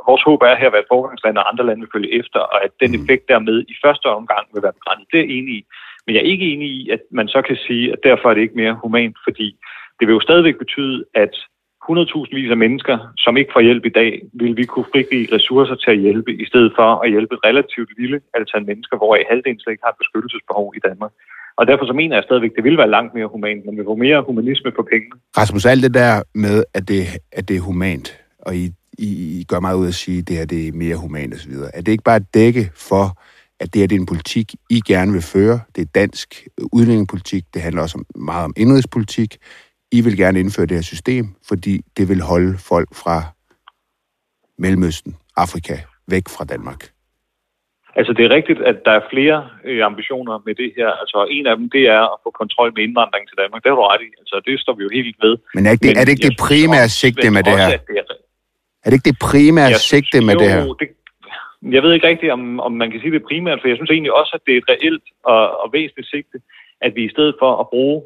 vores 0.09 0.23
håb 0.29 0.41
er 0.51 0.57
her 0.61 0.69
at 0.71 0.75
være 0.77 0.85
et 0.87 0.93
forgangsland, 0.95 1.35
og 1.41 1.45
andre 1.51 1.65
lande 1.69 1.83
vil 1.85 1.95
følge 1.97 2.11
efter, 2.21 2.41
og 2.53 2.59
at 2.67 2.73
den 2.83 2.91
Mm. 2.93 2.99
effekt 2.99 3.25
dermed 3.33 3.57
i 3.73 3.75
første 3.85 4.07
omgang 4.19 4.45
vil 4.55 4.63
være 4.67 4.77
begrænset. 4.79 5.07
Det 5.13 5.19
er 5.21 5.25
jeg 5.25 5.33
enig 5.39 5.55
i. 5.61 5.63
Men 6.05 6.11
jeg 6.15 6.21
er 6.23 6.31
ikke 6.35 6.47
enig 6.55 6.69
i, 6.81 6.81
at 6.95 7.03
man 7.19 7.29
så 7.35 7.41
kan 7.49 7.57
sige, 7.67 7.85
at 7.95 7.99
derfor 8.09 8.27
er 8.31 8.35
det 8.35 8.43
ikke 8.47 8.61
mere 8.63 8.75
humant, 8.85 9.17
fordi 9.27 9.49
det 9.99 10.05
vil 10.07 10.15
jo 10.19 10.21
stadigvæk 10.29 10.59
betyde, 10.65 11.05
at 11.25 11.35
100.000 11.89 12.51
af 12.51 12.57
mennesker, 12.65 12.97
som 13.25 13.37
ikke 13.37 13.53
får 13.53 13.61
hjælp 13.61 13.85
i 13.87 13.95
dag, 14.01 14.13
vil 14.33 14.57
vi 14.57 14.65
kunne 14.65 14.89
frigive 14.93 15.29
ressourcer 15.37 15.75
til 15.75 15.91
at 15.91 15.99
hjælpe, 15.99 16.31
i 16.45 16.47
stedet 16.51 16.73
for 16.79 16.89
at 17.05 17.11
hjælpe 17.11 17.35
et 17.35 17.45
relativt 17.49 17.91
lille 18.01 18.21
antal 18.37 18.65
mennesker, 18.71 18.97
hvor 18.97 19.17
i 19.17 19.25
halvdelen 19.31 19.61
slet 19.61 19.73
ikke 19.73 19.85
har 19.87 19.93
et 19.95 20.03
beskyttelsesbehov 20.03 20.67
i 20.77 20.81
Danmark. 20.89 21.13
Og 21.61 21.67
derfor 21.67 21.87
så 21.87 21.93
mener 21.93 22.17
jeg 22.17 22.25
stadigvæk, 22.25 22.51
at 22.51 22.57
det 22.57 22.65
vil 22.65 22.77
være 22.77 22.91
langt 22.91 23.15
mere 23.15 23.27
humant, 23.27 23.67
men 23.67 23.79
vi 23.79 23.83
får 23.85 23.95
mere 23.95 24.23
humanisme 24.23 24.73
for 24.77 24.83
pengene. 24.83 25.15
Rasmus, 25.37 25.67
alt 25.67 25.83
det 25.83 25.95
der 25.95 26.23
med, 26.35 26.65
at 26.75 26.89
det, 26.89 27.03
at 27.33 27.49
det 27.49 27.57
er 27.57 27.61
humant, 27.61 28.21
og 28.39 28.57
I, 28.57 28.73
I, 28.99 29.09
I 29.41 29.45
gør 29.49 29.61
meget 29.61 29.77
ud 29.77 29.85
af 29.85 29.89
at 29.89 29.95
sige, 29.95 30.19
at 30.19 30.29
det 30.29 30.37
her 30.37 30.45
det 30.45 30.69
er 30.69 30.73
mere 30.73 30.97
humant 30.97 31.35
osv., 31.35 31.53
er 31.75 31.81
det 31.81 31.93
ikke 31.93 32.05
bare 32.05 32.17
et 32.17 32.35
dække 32.35 32.71
for, 32.75 33.23
at 33.61 33.75
det 33.75 33.81
her 33.81 33.87
det 33.87 33.97
er 33.97 34.01
en 34.01 34.07
politik, 34.07 34.55
I 34.71 34.81
gerne 34.87 35.13
vil 35.13 35.23
føre? 35.23 35.61
Det 35.77 35.83
er 35.83 35.87
dansk 35.95 36.49
udlændingepolitik, 36.73 37.45
det 37.55 37.63
handler 37.63 37.83
også 37.83 37.99
om, 37.99 38.23
meget 38.23 38.45
om 38.45 38.55
indrigspolitik. 38.57 39.37
I 39.93 40.01
vil 40.01 40.17
gerne 40.17 40.41
indføre 40.41 40.67
det 40.67 40.77
her 40.77 40.83
system, 40.83 41.35
fordi 41.49 41.81
det 41.97 42.09
vil 42.09 42.21
holde 42.21 42.59
folk 42.59 42.95
fra 42.95 43.23
Mellemøsten, 44.59 45.17
Afrika, 45.37 45.77
væk 46.07 46.29
fra 46.29 46.45
Danmark. 46.45 46.91
Altså, 47.99 48.13
det 48.17 48.23
er 48.25 48.31
rigtigt, 48.39 48.61
at 48.71 48.77
der 48.87 48.91
er 48.99 49.05
flere 49.13 49.39
øh, 49.65 49.81
ambitioner 49.91 50.35
med 50.47 50.55
det 50.55 50.71
her. 50.77 50.89
Altså, 51.03 51.19
en 51.37 51.47
af 51.47 51.57
dem, 51.57 51.71
det 51.71 51.85
er 51.97 52.03
at 52.15 52.19
få 52.25 52.31
kontrol 52.43 52.73
med 52.77 52.83
indvandring 52.87 53.25
til 53.29 53.37
Danmark. 53.43 53.61
Det 53.63 53.69
har 53.71 53.77
du 53.77 53.83
ret 53.83 54.03
i. 54.09 54.11
Altså, 54.23 54.37
det 54.47 54.61
står 54.61 54.75
vi 54.79 54.83
jo 54.87 54.91
helt 54.99 55.17
ved. 55.25 55.35
Men 55.55 55.67
er, 55.67 55.71
ikke 55.75 55.83
det, 55.87 55.93
er 56.01 56.05
det 56.05 56.13
ikke 56.15 56.27
det 56.29 56.35
synes 56.39 56.49
primære 56.49 56.85
også- 56.89 57.01
sigte 57.03 57.31
med 57.37 57.43
det 57.49 57.57
her? 57.63 57.69
det 57.89 57.97
er- 58.03 58.19
Er 58.85 58.89
det 58.91 58.97
ikke 58.99 59.11
det 59.13 59.19
primære 59.31 59.71
jeg 59.77 59.83
sigte 59.93 60.09
synes- 60.17 60.27
med 60.29 60.35
jo, 60.35 60.41
det 60.43 60.49
her? 60.55 60.63
Det, 60.83 60.89
jeg 61.77 61.83
ved 61.85 61.93
ikke 61.95 62.09
rigtigt, 62.13 62.33
om, 62.33 62.43
om 62.67 62.73
man 62.83 62.91
kan 62.91 63.01
sige 63.01 63.13
det 63.17 63.23
primært, 63.31 63.59
for 63.61 63.69
jeg 63.69 63.77
synes 63.77 63.91
egentlig 63.91 64.13
også, 64.21 64.33
at 64.39 64.43
det 64.47 64.53
er 64.55 64.59
et 64.63 64.69
reelt 64.75 65.03
og, 65.33 65.41
og 65.63 65.67
væsentligt 65.73 66.09
sigte, 66.15 66.39
at 66.87 66.93
vi 66.97 67.03
i 67.05 67.11
stedet 67.15 67.35
for 67.41 67.51
at 67.63 67.67
bruge 67.75 68.03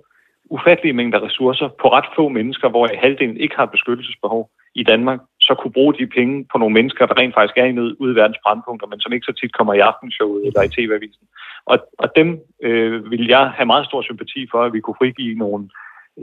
ufattelige 0.50 0.92
mængder 0.92 1.20
ressourcer 1.26 1.68
på 1.80 1.86
ret 1.96 2.08
få 2.16 2.24
mennesker, 2.28 2.68
hvor 2.68 2.84
halvdelen 3.04 3.36
ikke 3.36 3.56
har 3.56 3.66
beskyttelsesbehov 3.66 4.50
i 4.74 4.82
Danmark, 4.82 5.20
så 5.48 5.52
kunne 5.54 5.76
bruge 5.78 5.94
de 5.98 6.06
penge 6.18 6.36
på 6.52 6.56
nogle 6.58 6.76
mennesker, 6.78 7.06
der 7.06 7.18
rent 7.20 7.34
faktisk 7.34 7.56
er 7.58 7.68
i 7.68 7.78
nød 7.78 7.90
ude 8.00 8.12
i 8.12 8.18
verdens 8.20 8.42
brandpunkter, 8.44 8.86
men 8.88 9.00
som 9.00 9.12
ikke 9.12 9.28
så 9.28 9.34
tit 9.40 9.56
kommer 9.58 9.74
i 9.74 9.84
aftenshowet 9.90 10.40
eller 10.46 10.62
i 10.62 10.74
tv-avisen. 10.76 11.24
Og, 11.70 11.76
og 12.02 12.08
dem 12.18 12.28
øh, 12.66 13.10
vil 13.12 13.24
jeg 13.34 13.44
have 13.56 13.70
meget 13.72 13.86
stor 13.86 14.02
sympati 14.02 14.40
for, 14.52 14.60
at 14.64 14.72
vi 14.72 14.80
kunne 14.80 15.00
frigive 15.00 15.34
nogle 15.44 15.62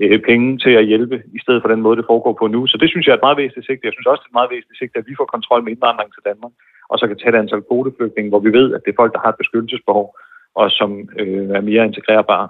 øh, 0.01 0.19
penge 0.29 0.49
til 0.63 0.73
at 0.81 0.87
hjælpe, 0.91 1.17
i 1.37 1.39
stedet 1.43 1.61
for 1.61 1.69
den 1.73 1.81
måde, 1.85 1.97
det 1.99 2.09
foregår 2.11 2.33
på 2.39 2.47
nu. 2.55 2.61
Så 2.67 2.77
det 2.81 2.89
synes 2.89 3.05
jeg 3.05 3.13
er 3.13 3.19
et 3.19 3.27
meget 3.27 3.41
væsentligt 3.41 3.67
sigte. 3.67 3.87
Jeg 3.87 3.95
synes 3.95 4.09
også, 4.11 4.21
det 4.21 4.29
er 4.29 4.33
et 4.35 4.39
meget 4.39 4.53
væsentligt 4.55 4.79
sigte, 4.79 4.99
at 4.99 5.09
vi 5.09 5.19
får 5.19 5.33
kontrol 5.35 5.63
med 5.63 5.71
indvandring 5.73 6.09
til 6.13 6.25
Danmark, 6.29 6.53
og 6.91 6.95
så 6.99 7.03
kan 7.07 7.17
tage 7.17 7.33
et 7.33 7.41
antal 7.41 7.63
kvoteflygtninge, 7.67 8.31
hvor 8.31 8.43
vi 8.47 8.51
ved, 8.59 8.67
at 8.75 8.81
det 8.83 8.91
er 8.91 9.01
folk, 9.01 9.13
der 9.15 9.23
har 9.23 9.31
et 9.33 9.41
beskyttelsesbehov, 9.43 10.07
og 10.59 10.65
som 10.79 10.91
øh, 11.21 11.49
er 11.57 11.61
mere 11.69 11.83
integrerbare. 11.89 12.47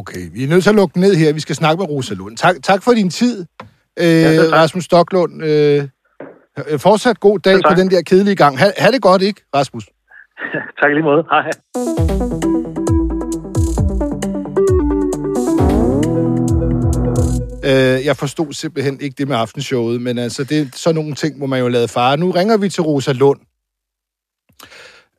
Okay, 0.00 0.24
vi 0.34 0.40
er 0.44 0.48
nødt 0.52 0.62
til 0.64 0.74
at 0.74 0.80
lukke 0.82 1.00
ned 1.04 1.14
her. 1.20 1.38
Vi 1.38 1.44
skal 1.46 1.56
snakke 1.60 1.78
med 1.80 1.90
Rosa 1.92 2.14
Lund. 2.14 2.36
Tak, 2.36 2.54
tak 2.62 2.80
for 2.84 2.92
din 3.00 3.10
tid, 3.10 3.36
øh, 4.00 4.06
tak. 4.06 4.52
Rasmus 4.52 4.84
Stoklund. 4.84 5.42
Øh, 5.42 5.88
fortsat 6.78 7.20
god 7.20 7.38
dag 7.38 7.52
Selv 7.52 7.62
på 7.68 7.74
den 7.74 7.90
der 7.90 8.02
kedelige 8.02 8.36
gang. 8.36 8.58
Ha, 8.58 8.66
ha' 8.78 8.90
det 8.90 9.02
godt, 9.02 9.22
ikke, 9.22 9.40
Rasmus? 9.54 9.84
tak 10.80 10.90
lige 10.90 11.02
måde. 11.02 11.24
Hej. 11.30 11.50
Øh, 17.66 18.06
jeg 18.06 18.16
forstod 18.16 18.52
simpelthen 18.52 19.00
ikke 19.00 19.14
det 19.18 19.28
med 19.28 19.36
aftenshowet, 19.36 20.02
men 20.02 20.18
altså, 20.18 20.44
det 20.44 20.60
er 20.60 20.66
sådan 20.72 20.94
nogle 20.94 21.14
ting, 21.14 21.38
må 21.38 21.46
man 21.46 21.60
jo 21.60 21.68
lade 21.68 21.88
fare. 21.88 22.16
Nu 22.16 22.30
ringer 22.30 22.56
vi 22.56 22.68
til 22.68 22.82
Rosa 22.82 23.12
Lund, 23.12 23.40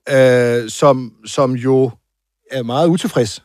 øh, 0.10 0.70
som, 0.70 1.14
som 1.26 1.52
jo 1.52 1.92
er 2.52 2.64
meget 2.64 2.88
utilfreds 2.88 3.44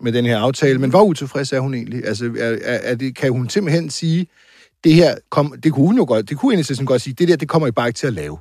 med 0.00 0.12
den 0.12 0.26
her 0.26 0.38
aftale. 0.38 0.78
Men 0.78 0.90
hvor 0.90 1.02
utilfreds 1.02 1.52
er 1.52 1.60
hun 1.60 1.74
egentlig? 1.74 2.06
Altså, 2.06 2.24
er, 2.24 2.56
er, 2.64 2.78
er 2.82 2.94
det, 2.94 3.16
kan 3.16 3.32
hun 3.32 3.48
simpelthen 3.48 3.90
sige, 3.90 4.26
det 4.84 4.94
her, 4.94 5.14
kom, 5.30 5.54
det 5.62 5.72
kunne 5.72 5.86
hun 5.86 5.96
jo 5.96 6.04
godt, 6.08 6.28
det 6.28 6.38
kunne 6.38 6.52
enhedslisten 6.52 6.86
godt 6.86 7.02
sige, 7.02 7.14
det 7.14 7.28
der, 7.28 7.36
det 7.36 7.48
kommer 7.48 7.68
I 7.68 7.70
bare 7.70 7.88
ikke 7.88 7.98
til 7.98 8.06
at 8.06 8.12
lave. 8.12 8.38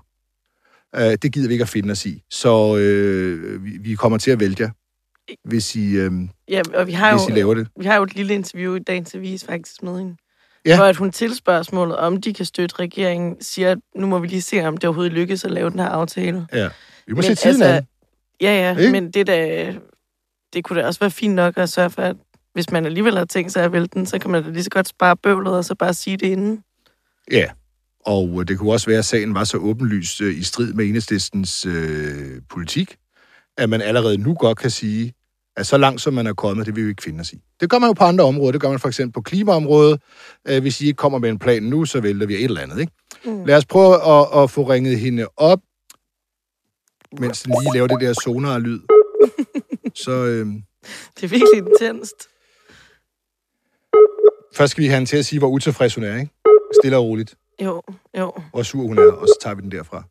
Øh, 0.96 1.18
det 1.22 1.34
gider 1.34 1.48
vi 1.48 1.54
ikke 1.54 1.64
at 1.64 1.70
finde 1.70 1.92
os 1.92 2.06
i. 2.06 2.24
Så 2.30 2.78
øh, 2.78 3.66
vi, 3.66 3.78
vi 3.82 3.96
kommer 3.96 4.18
til 4.18 4.32
at 4.32 4.40
vælge 4.40 4.56
jer, 4.60 4.70
hvis 5.50 5.76
I, 5.76 5.90
øh, 5.96 6.12
Ja, 6.50 6.62
og 6.74 6.88
vi 6.88 6.92
har, 6.92 7.12
hvis 7.18 7.28
I 7.28 7.30
jo, 7.30 7.36
laver 7.36 7.54
det. 7.54 7.68
vi 7.80 7.86
har 7.86 7.96
jo 7.96 8.04
et 8.04 8.16
lille 8.16 8.34
interview 8.34 8.76
i 8.76 8.80
dagens 8.80 9.16
avis 9.16 9.44
faktisk 9.44 9.84
med 9.84 9.98
hende. 9.98 10.16
Ja. 10.66 10.76
Hvor 10.76 10.86
at 10.86 10.96
hun 10.96 11.12
til 11.12 11.36
spørgsmålet, 11.36 11.98
om 11.98 12.22
de 12.22 12.34
kan 12.34 12.46
støtte 12.46 12.76
regeringen, 12.80 13.42
siger, 13.42 13.72
at 13.72 13.78
nu 13.96 14.08
må 14.08 14.20
vi 14.20 14.28
lige 14.28 14.42
se, 14.42 14.66
om 14.68 14.78
det 14.78 14.84
overhovedet 14.86 15.14
lykkes 15.14 15.46
at 15.46 15.52
lave 15.52 15.70
den 15.70 15.80
her 15.80 15.88
aftale. 15.88 16.48
Ja. 16.54 16.70
Vi 17.08 17.14
må 17.14 17.16
Men 17.16 17.24
se 17.24 17.36
tiden 17.36 17.62
altså, 17.62 17.78
an. 17.78 17.88
Ja, 18.42 18.52
ja, 18.74 18.78
ikke? 18.78 18.92
men 18.92 19.12
det, 19.12 19.28
der, 19.28 19.74
det 20.54 20.64
kunne 20.64 20.82
da 20.82 20.86
også 20.88 21.00
være 21.00 21.12
fint 21.12 21.36
nok 21.36 21.58
at 21.58 21.70
sørge 21.70 21.90
for, 21.90 22.02
at 22.02 22.16
hvis 22.58 22.72
man 22.72 22.86
alligevel 22.86 23.18
har 23.18 23.26
tænkt 23.26 23.52
sig 23.52 23.64
at 23.64 23.72
vælte 23.72 24.00
den, 24.00 24.06
så 24.06 24.20
kan 24.20 24.32
man 24.32 24.44
da 24.44 24.50
lige 24.50 24.64
så 24.64 24.70
godt 24.70 24.88
spare 24.88 25.18
bøvlet 25.18 25.54
og 25.54 25.66
så 25.66 25.76
bare 25.76 25.94
sige 25.94 26.18
det 26.18 26.28
inden. 26.28 26.64
Ja, 27.32 27.46
og 28.06 28.38
øh, 28.40 28.48
det 28.48 28.58
kunne 28.58 28.72
også 28.72 28.86
være, 28.86 28.98
at 28.98 29.06
sagen 29.06 29.34
var 29.34 29.44
så 29.44 29.58
åbenlyst 29.58 30.22
øh, 30.22 30.38
i 30.38 30.44
strid 30.44 30.74
med 30.74 30.86
enhedslistens 30.86 31.66
øh, 31.66 32.42
politik, 32.50 32.96
at 33.58 33.70
man 33.70 33.82
allerede 33.82 34.18
nu 34.18 34.34
godt 34.34 34.58
kan 34.58 34.70
sige, 34.70 35.14
at 35.58 35.68
så 35.68 35.78
langt 35.78 36.02
som 36.02 36.14
man 36.14 36.28
er 36.28 36.34
kommet, 36.34 36.66
det 36.66 36.76
vil 36.76 36.84
vi 36.84 36.90
ikke 36.90 37.04
finde 37.04 37.22
os 37.22 37.34
i. 37.34 37.42
Det 37.60 37.70
gør 37.70 37.80
man 37.80 37.90
jo 37.90 37.94
på 37.94 38.04
andre 38.04 38.24
områder. 38.24 38.52
Det 38.52 38.62
gør 38.62 38.70
man 38.70 38.80
for 38.80 38.88
eksempel 38.88 39.14
på 39.14 39.22
klimaområdet. 39.22 40.02
Øh, 40.48 40.62
hvis 40.62 40.82
I 40.82 40.88
ikke 40.88 40.98
kommer 40.98 41.20
med 41.20 41.30
en 41.30 41.40
plan 41.40 41.64
nu, 41.64 41.86
så 41.86 42.02
vælter 42.02 42.28
vi 42.28 42.36
et 42.36 42.44
eller 42.44 42.62
andet. 42.62 42.80
Ikke? 42.80 42.92
Mm. 43.26 43.46
Lad 43.46 43.58
os 43.58 43.66
prøve 43.66 43.96
at, 43.96 44.44
at 44.44 44.52
få 44.52 44.64
ringet 44.64 45.00
hende 45.00 45.28
op, 45.38 45.60
mens 47.20 47.44
den 47.44 47.54
lige 47.62 47.74
laver 47.74 47.88
det 47.88 48.02
der 48.02 48.14
sonar-lyd. 48.14 48.80
Så 50.06 50.12
øh, 50.12 50.46
Det 51.16 51.24
er 51.24 51.28
virkelig 51.28 51.58
intenst. 51.58 52.28
Først 54.58 54.72
skal 54.72 54.82
vi 54.84 54.88
have 54.88 54.96
hende 54.98 55.10
til 55.10 55.18
at 55.18 55.26
sige, 55.26 55.40
hvor 55.40 55.48
utilfreds 55.48 55.96
hun 55.96 56.04
er. 56.04 56.16
Ikke? 56.16 56.32
Stille 56.82 56.98
og 56.98 57.04
roligt. 57.04 57.36
Jo, 57.62 57.82
jo. 58.18 58.34
Hvor 58.52 58.64
sur 58.64 58.82
hun 58.88 58.98
er, 58.98 59.12
og 59.12 59.28
så 59.28 59.38
tager 59.42 59.56
vi 59.56 59.62
den 59.62 59.72
derfra. 59.72 60.04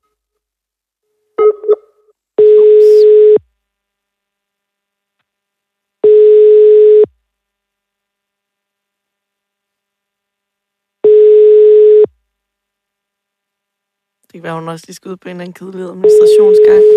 Det 14.23 14.33
kan 14.33 14.43
være, 14.43 14.55
hun 14.55 14.69
også 14.69 14.85
lige 14.89 14.95
skal 14.95 15.11
ud 15.11 15.17
på 15.17 15.29
en 15.29 15.31
eller 15.31 15.45
anden 15.45 15.55
kedelig 15.55 15.83
administrationsgang. 15.83 16.83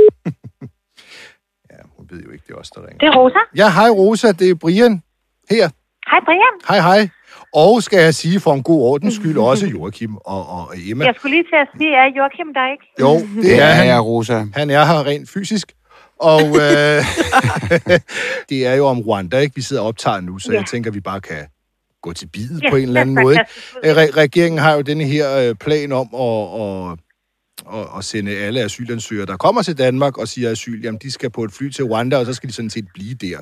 Ja, 1.72 1.78
hun 1.98 2.08
ved 2.10 2.22
jo 2.24 2.32
ikke, 2.32 2.44
det 2.48 2.54
er 2.54 2.58
os, 2.58 2.70
der 2.70 2.82
ringer. 2.82 2.98
Det 2.98 3.08
er 3.08 3.16
Rosa. 3.20 3.40
Ja, 3.56 3.68
hej 3.72 3.90
Rosa, 3.90 4.32
det 4.32 4.50
er 4.50 4.56
Brian 4.56 5.04
her. 5.50 5.70
Hej 6.12 6.20
Brian. 6.26 6.56
Hej, 6.70 6.80
hej. 6.80 7.10
Og 7.54 7.84
skal 7.84 8.00
jeg 8.00 8.16
sige 8.16 8.40
for 8.40 8.54
en 8.54 8.64
god 8.64 8.82
ordens 8.82 9.16
skyld 9.16 9.38
også 9.52 9.68
Joachim 9.68 10.16
og, 10.16 10.48
og 10.50 10.74
Emma. 10.88 11.06
Jeg 11.06 11.14
skulle 11.18 11.36
lige 11.36 11.44
til 11.44 11.56
at 11.62 11.68
sige, 11.78 11.96
er 11.96 12.06
Joachim 12.18 12.54
der 12.54 12.72
ikke? 12.72 12.86
Jo, 13.00 13.28
det 13.44 13.62
er 13.62 13.66
han. 13.66 13.88
jeg, 13.88 14.06
Rosa. 14.06 14.46
Han 14.54 14.70
er 14.70 14.86
her 14.86 15.06
rent 15.06 15.30
fysisk. 15.30 15.74
Og 16.20 16.42
øh, 16.64 17.04
det 18.50 18.66
er 18.68 18.74
jo 18.74 18.86
om 18.86 19.00
Rwanda, 19.02 19.38
ikke? 19.40 19.56
Vi 19.56 19.62
sidder 19.62 19.82
og 19.82 19.88
optager 19.88 20.22
nu, 20.22 20.40
så 20.40 20.52
Ja. 20.52 20.58
jeg 20.58 20.68
tænker, 20.68 20.92
vi 20.92 21.00
bare 21.00 21.22
kan 21.22 21.48
gå 22.04 22.14
til 22.14 22.28
bid 22.28 22.60
Ja, 22.64 22.70
på 22.70 22.76
en 22.76 22.84
eller 22.84 23.02
anden 23.02 23.16
måde. 23.16 23.36
Ikke? 23.36 23.94
Re- 24.04 24.12
regeringen 24.18 24.60
har 24.60 24.74
jo 24.74 24.82
denne 24.82 25.04
her 25.04 25.38
øh, 25.38 25.56
plan 25.56 25.92
om 25.92 26.08
at, 26.14 26.62
at, 26.62 26.98
at, 27.80 27.88
at 27.98 28.06
sende 28.06 28.38
alle 28.38 28.62
asylansøgere, 28.62 29.26
der 29.26 29.38
kommer 29.38 29.62
til 29.62 29.78
Danmark 29.78 30.18
og 30.18 30.28
siger 30.28 30.52
asyl, 30.52 30.82
jamen 30.84 31.00
de 31.04 31.12
skal 31.12 31.30
på 31.30 31.44
et 31.44 31.52
fly 31.54 31.70
til 31.70 31.84
Rwanda, 31.86 32.18
og 32.18 32.26
så 32.26 32.34
skal 32.34 32.50
de 32.50 32.54
sådan 32.54 32.70
set 32.70 32.86
blive 32.94 33.14
der. 33.16 33.38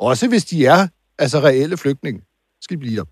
Også 0.00 0.28
hvis 0.28 0.44
de 0.44 0.66
er 0.66 0.88
altså 1.18 1.40
reelle 1.40 1.76
flygtninge, 1.76 2.20
skal 2.60 2.76
de 2.76 2.80
blive 2.80 2.96
der. 2.96 3.04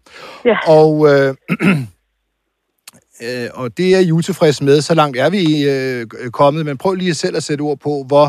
Ja. 0.45 0.59
Og, 0.79 0.93
øh, 1.11 1.31
øh, 3.27 3.49
og 3.61 3.67
det 3.79 3.89
er 3.97 4.01
I 4.09 4.13
utilfredse 4.13 4.65
med, 4.65 4.81
så 4.81 4.95
langt 4.95 5.17
er 5.25 5.31
vi 5.37 5.43
øh, 5.73 6.31
kommet, 6.31 6.67
men 6.67 6.79
prøv 6.79 6.95
lige 6.95 7.15
selv 7.15 7.37
at 7.37 7.43
sætte 7.43 7.63
ord 7.63 7.79
på, 7.79 7.93
hvor, 8.11 8.27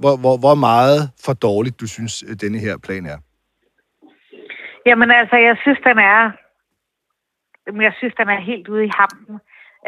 hvor, 0.00 0.14
hvor, 0.22 0.36
hvor 0.44 0.54
meget 0.54 1.10
for 1.24 1.32
dårligt 1.32 1.80
du 1.80 1.86
synes, 1.86 2.24
øh, 2.28 2.34
denne 2.40 2.58
her 2.58 2.78
plan 2.78 3.06
er. 3.06 3.18
Jamen 4.86 5.10
altså, 5.10 5.36
jeg 5.36 5.56
synes, 5.62 5.78
den 5.88 5.98
er... 5.98 6.20
Jeg 7.88 7.94
synes, 7.98 8.14
den 8.20 8.28
er 8.28 8.40
helt 8.40 8.68
ude 8.68 8.84
i 8.84 8.90
hampen. 8.98 9.36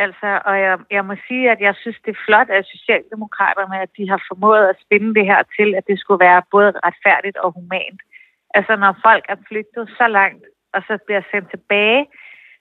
Altså, 0.05 0.29
og 0.49 0.55
jeg, 0.65 0.79
jeg 0.91 1.05
må 1.05 1.15
sige, 1.29 1.51
at 1.51 1.61
jeg 1.61 1.75
synes, 1.83 1.99
det 2.05 2.11
er 2.13 2.25
flot 2.27 2.51
af 2.57 2.65
Socialdemokraterne, 2.65 3.77
at 3.85 3.91
de 3.97 4.09
har 4.13 4.21
formået 4.29 4.65
at 4.69 4.81
spinde 4.85 5.15
det 5.19 5.25
her 5.27 5.43
til, 5.59 5.75
at 5.79 5.85
det 5.87 5.99
skulle 5.99 6.25
være 6.29 6.43
både 6.51 6.73
retfærdigt 6.87 7.37
og 7.37 7.53
humant. 7.59 8.01
Altså, 8.57 8.73
når 8.77 8.93
folk 9.07 9.25
er 9.29 9.39
flygtet 9.49 9.85
så 9.99 10.07
langt, 10.19 10.45
og 10.75 10.81
så 10.89 10.95
bliver 11.07 11.23
sendt 11.33 11.49
tilbage 11.55 12.03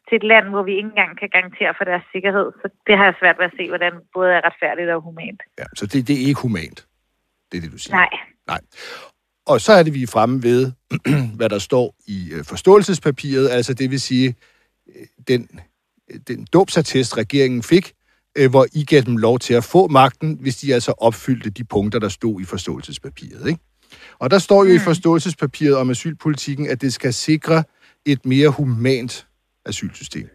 til 0.08 0.15
et 0.19 0.26
land, 0.34 0.45
hvor 0.54 0.63
vi 0.63 0.74
ikke 0.80 0.91
engang 0.95 1.19
kan 1.21 1.30
garantere 1.36 1.74
for 1.78 1.86
deres 1.91 2.06
sikkerhed, 2.13 2.47
så 2.62 2.65
det 2.88 2.97
har 2.97 3.06
jeg 3.10 3.15
svært 3.21 3.38
ved 3.39 3.45
at 3.45 3.56
se, 3.60 3.63
hvordan 3.74 3.93
både 4.13 4.30
er 4.38 4.41
retfærdigt 4.47 4.89
og 4.95 5.02
humant. 5.02 5.41
Ja, 5.60 5.65
så 5.76 5.84
det, 5.91 6.08
det 6.08 6.15
er 6.21 6.26
ikke 6.30 6.41
humant. 6.41 6.80
Det 7.47 7.56
er 7.58 7.62
det, 7.62 7.71
du 7.71 7.78
siger. 7.78 7.95
Nej. 7.95 8.10
Nej. 8.47 8.62
Og 9.45 9.62
så 9.62 9.71
er 9.74 9.84
det, 9.84 9.93
vi 9.93 10.04
er 10.04 10.08
fremme 10.08 10.43
ved, 10.43 10.71
hvad 11.38 11.50
der 11.50 11.60
står 11.60 11.95
i 12.08 12.17
øh, 12.34 12.43
forståelsespapiret, 12.45 13.50
altså 13.50 13.74
det 13.74 13.91
vil 13.91 14.02
sige, 14.02 14.36
øh, 14.88 15.06
den, 15.28 15.50
den 16.28 16.47
dåbsattest, 16.54 17.17
regeringen 17.17 17.63
fik, 17.63 17.93
øh, 18.38 18.50
hvor 18.50 18.65
I 18.74 18.86
gav 18.86 19.02
dem 19.02 19.17
lov 19.17 19.39
til 19.39 19.54
at 19.54 19.63
få 19.63 19.88
magten, 19.88 20.38
hvis 20.41 20.56
de 20.56 20.74
altså 20.74 20.91
opfyldte 20.97 21.50
de 21.50 21.63
punkter, 21.63 22.00
der 22.00 22.10
stod 22.10 22.41
i 22.41 22.45
forståelsespapiret. 22.45 23.47
Ikke? 23.50 23.62
Og 24.19 24.32
der 24.32 24.39
står 24.39 24.65
jo 24.65 24.74
i 24.74 24.80
forståelsespapiret 24.80 25.76
om 25.76 25.89
asylpolitikken, 25.89 26.69
at 26.69 26.82
det 26.82 26.93
skal 26.93 27.13
sikre 27.13 27.63
et 28.06 28.26
mere 28.26 28.50
humant 28.50 29.28
asylsystem. 29.66 30.30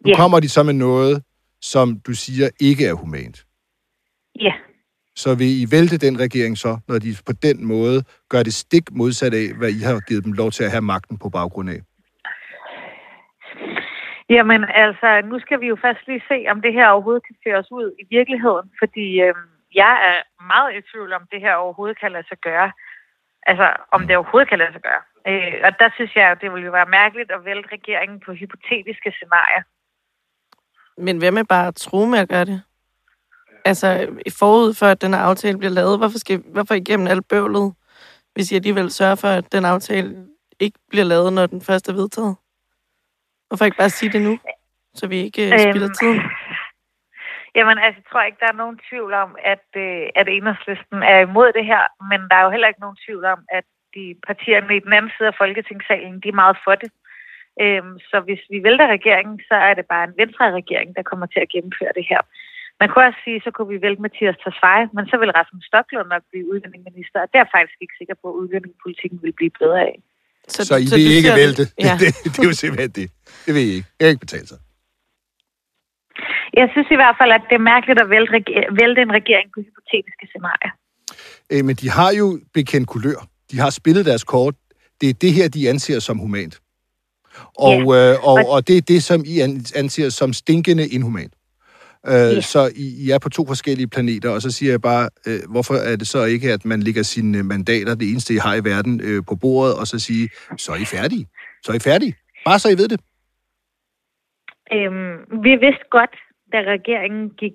Nu 0.00 0.10
Ja. 0.10 0.16
kommer 0.16 0.40
de 0.40 0.48
så 0.48 0.62
med 0.62 0.72
noget, 0.74 1.22
som 1.60 2.00
du 2.06 2.12
siger 2.14 2.48
ikke 2.60 2.86
er 2.86 2.92
humant. 2.94 3.44
Ja. 4.40 4.52
Så 5.16 5.34
vil 5.34 5.62
I 5.62 5.66
vælte 5.70 5.98
den 5.98 6.20
regering 6.20 6.58
så, 6.58 6.78
når 6.88 6.98
de 6.98 7.16
på 7.26 7.32
den 7.42 7.64
måde 7.64 8.04
gør 8.28 8.42
det 8.42 8.54
stik 8.54 8.90
modsat 8.92 9.34
af, 9.34 9.46
hvad 9.58 9.68
I 9.70 9.80
har 9.80 10.00
givet 10.08 10.24
dem 10.24 10.32
lov 10.32 10.50
til 10.50 10.64
at 10.64 10.70
have 10.70 10.82
magten 10.82 11.18
på 11.18 11.28
baggrund 11.28 11.70
af? 11.70 11.80
Jamen 14.30 14.64
altså, 14.84 15.08
nu 15.30 15.40
skal 15.40 15.60
vi 15.60 15.66
jo 15.66 15.76
først 15.84 16.02
lige 16.08 16.22
se, 16.28 16.38
om 16.52 16.62
det 16.62 16.72
her 16.72 16.88
overhovedet 16.88 17.26
kan 17.26 17.36
føre 17.44 17.58
os 17.58 17.70
ud 17.72 17.88
i 18.02 18.04
virkeligheden, 18.16 18.68
fordi 18.78 19.06
øh, 19.26 19.34
jeg 19.74 19.94
er 20.10 20.18
meget 20.52 20.70
i 20.78 20.80
tvivl 20.90 21.12
om, 21.12 21.22
det 21.32 21.40
her 21.40 21.54
overhovedet 21.54 22.00
kan 22.00 22.12
lade 22.12 22.26
sig 22.28 22.38
gøre. 22.48 22.72
Altså, 23.50 23.66
om 23.92 24.00
det 24.06 24.16
overhovedet 24.16 24.48
kan 24.48 24.58
lade 24.58 24.72
sig 24.72 24.82
gøre. 24.82 25.02
Øh, 25.26 25.54
og 25.64 25.72
der 25.80 25.88
synes 25.94 26.16
jeg, 26.16 26.30
at 26.30 26.40
det 26.40 26.52
ville 26.52 26.66
jo 26.66 26.72
være 26.72 26.86
mærkeligt 26.86 27.30
at 27.30 27.44
vælte 27.44 27.68
regeringen 27.72 28.20
på 28.20 28.32
hypotetiske 28.32 29.10
scenarier. 29.12 29.62
Men 30.98 31.18
hvad 31.18 31.30
med 31.32 31.44
bare 31.44 31.66
at 31.66 31.74
tro 31.74 32.04
med 32.04 32.18
at 32.18 32.28
gøre 32.28 32.44
det? 32.44 32.62
Altså, 33.64 33.88
forud 34.38 34.74
for, 34.74 34.86
at 34.86 35.02
den 35.02 35.14
her 35.14 35.20
aftale 35.20 35.58
bliver 35.58 35.72
lavet, 35.72 35.98
hvorfor, 35.98 36.18
skal, 36.18 36.42
hvorfor 36.46 36.74
igennem 36.74 37.06
alt 37.06 37.28
bøvlet, 37.28 37.74
hvis 38.34 38.52
I 38.52 38.54
alligevel 38.54 38.90
sørger 38.90 39.14
for, 39.14 39.28
at 39.28 39.52
den 39.52 39.64
aftale 39.64 40.26
ikke 40.60 40.78
bliver 40.90 41.04
lavet, 41.04 41.32
når 41.32 41.46
den 41.46 41.60
først 41.62 41.88
er 41.88 41.92
vedtaget? 41.92 42.36
Hvorfor 43.48 43.64
ikke 43.64 43.76
bare 43.76 43.90
sige 43.90 44.12
det 44.12 44.22
nu, 44.22 44.38
så 44.94 45.06
vi 45.06 45.16
ikke 45.16 45.52
øh, 45.52 45.58
spilder 45.58 45.92
tiden? 46.00 46.20
Jamen, 47.56 47.78
altså, 47.78 47.98
jeg 48.00 48.08
tror 48.10 48.22
ikke, 48.22 48.40
der 48.40 48.50
er 48.52 48.62
nogen 48.62 48.78
tvivl 48.88 49.12
om, 49.24 49.30
at, 49.52 49.66
øh, 49.76 50.06
at 50.20 50.26
enhedslisten 50.28 50.98
er 51.02 51.18
imod 51.28 51.52
det 51.58 51.64
her, 51.72 51.82
men 52.10 52.20
der 52.28 52.36
er 52.36 52.44
jo 52.44 52.50
heller 52.50 52.68
ikke 52.68 52.84
nogen 52.86 52.98
tvivl 53.06 53.24
om, 53.24 53.40
at 53.58 53.64
de 53.96 54.04
partierne 54.28 54.76
i 54.76 54.84
den 54.86 54.92
anden 54.98 55.12
side 55.16 55.28
af 55.32 55.36
Folketingssalen, 55.42 56.16
de 56.22 56.28
er 56.28 56.40
meget 56.42 56.56
for 56.66 56.74
det. 56.82 56.90
Øhm, 57.64 57.94
så 58.10 58.16
hvis 58.26 58.42
vi 58.52 58.58
vælter 58.66 58.86
regeringen, 58.96 59.36
så 59.48 59.54
er 59.68 59.74
det 59.78 59.86
bare 59.92 60.04
en 60.08 60.14
venstre-regering, 60.22 60.88
der 60.96 61.02
kommer 61.10 61.26
til 61.26 61.40
at 61.44 61.48
gennemføre 61.54 61.92
det 61.98 62.06
her. 62.12 62.20
Man 62.80 62.88
kunne 62.88 63.06
også 63.08 63.20
sige, 63.26 63.40
så 63.46 63.50
kunne 63.54 63.70
vi 63.74 63.80
vælte 63.86 64.02
Mathias 64.06 64.36
Tesfaye, 64.44 64.86
men 64.96 65.04
så 65.10 65.16
vil 65.20 65.30
Rasmus 65.38 65.64
Stoklund 65.70 66.08
nok 66.14 66.24
blive 66.30 66.44
udlændingeminister, 66.52 67.18
og 67.22 67.26
det 67.30 67.36
er 67.38 67.44
jeg 67.44 67.54
faktisk 67.56 67.78
ikke 67.84 67.96
sikker 68.00 68.16
på, 68.22 68.26
at 68.32 68.38
udlændingepolitikken 68.42 69.18
vil 69.24 69.32
blive 69.38 69.52
bedre 69.60 69.80
af. 69.90 69.94
Så, 70.54 70.60
så 70.70 70.74
I 70.76 70.84
vil 70.84 70.90
du 70.92 71.16
ikke 71.18 71.28
ser 71.30 71.36
det- 71.36 71.42
vælte? 71.44 71.64
Ja. 71.86 71.94
Det, 72.02 72.08
det, 72.24 72.30
det 72.34 72.40
er 72.44 72.48
jo 72.52 72.56
simpelthen 72.62 72.92
det. 73.00 73.06
Det 73.44 73.50
vil 73.54 73.62
I 73.68 73.70
ikke. 73.76 73.88
Det 73.96 74.02
kan 74.04 74.12
ikke 74.14 74.26
betale 74.28 74.46
sig. 74.52 74.58
Jeg 76.60 76.66
synes 76.72 76.88
i 76.96 76.98
hvert 77.00 77.16
fald, 77.20 77.32
at 77.38 77.44
det 77.50 77.54
er 77.60 77.66
mærkeligt 77.74 78.00
at 78.04 78.08
vælte, 78.14 78.32
vælte 78.82 79.00
en 79.06 79.12
regering 79.20 79.48
på 79.54 79.58
hypotetiske 79.66 80.24
scenarier. 80.30 80.72
Øh, 81.52 81.62
men 81.68 81.74
de 81.82 81.88
har 81.98 82.10
jo 82.20 82.26
bekendt 82.58 82.86
kulør. 82.94 83.20
De 83.50 83.58
har 83.58 83.70
spillet 83.70 84.06
deres 84.06 84.24
kort. 84.24 84.54
Det 85.00 85.08
er 85.08 85.14
det 85.14 85.32
her, 85.32 85.48
de 85.48 85.68
anser 85.68 85.98
som 85.98 86.18
humant. 86.18 86.60
Og, 87.58 87.72
Ja. 87.94 88.12
øh, 88.12 88.28
og, 88.28 88.38
og 88.48 88.68
det 88.68 88.76
er 88.76 88.80
det, 88.80 89.02
som 89.02 89.22
I 89.26 89.40
an- 89.40 89.64
anser 89.76 90.08
som 90.08 90.32
stinkende 90.32 90.88
inhumant. 90.88 91.32
Øh, 92.06 92.12
Ja. 92.12 92.40
Så 92.40 92.70
I, 92.76 93.04
I 93.06 93.10
er 93.10 93.18
på 93.18 93.28
to 93.28 93.46
forskellige 93.46 93.88
planeter, 93.88 94.30
og 94.30 94.42
så 94.42 94.50
siger 94.50 94.72
jeg 94.72 94.80
bare, 94.82 95.08
øh, 95.26 95.40
hvorfor 95.48 95.74
er 95.74 95.96
det 95.96 96.06
så 96.08 96.24
ikke, 96.24 96.52
at 96.52 96.64
man 96.64 96.80
lægger 96.82 97.02
sine 97.02 97.42
mandater, 97.42 97.94
det 97.94 98.10
eneste, 98.10 98.34
I 98.34 98.36
har 98.36 98.54
i 98.54 98.64
verden, 98.64 99.00
øh, 99.00 99.22
på 99.28 99.34
bordet, 99.36 99.74
og 99.80 99.86
så 99.86 99.98
sige, 99.98 100.28
så 100.56 100.72
er 100.72 100.76
I 100.76 100.84
færdige. 100.84 101.26
Så 101.62 101.72
er 101.72 101.76
I 101.76 101.78
færdige. 101.78 102.14
Bare 102.44 102.58
så 102.58 102.68
I 102.68 102.78
ved 102.78 102.88
det. 102.88 103.00
Øhm, 104.72 105.42
vi 105.46 105.52
vidste 105.64 105.84
godt, 105.90 106.14
da 106.52 106.58
regeringen 106.76 107.30
gik 107.30 107.52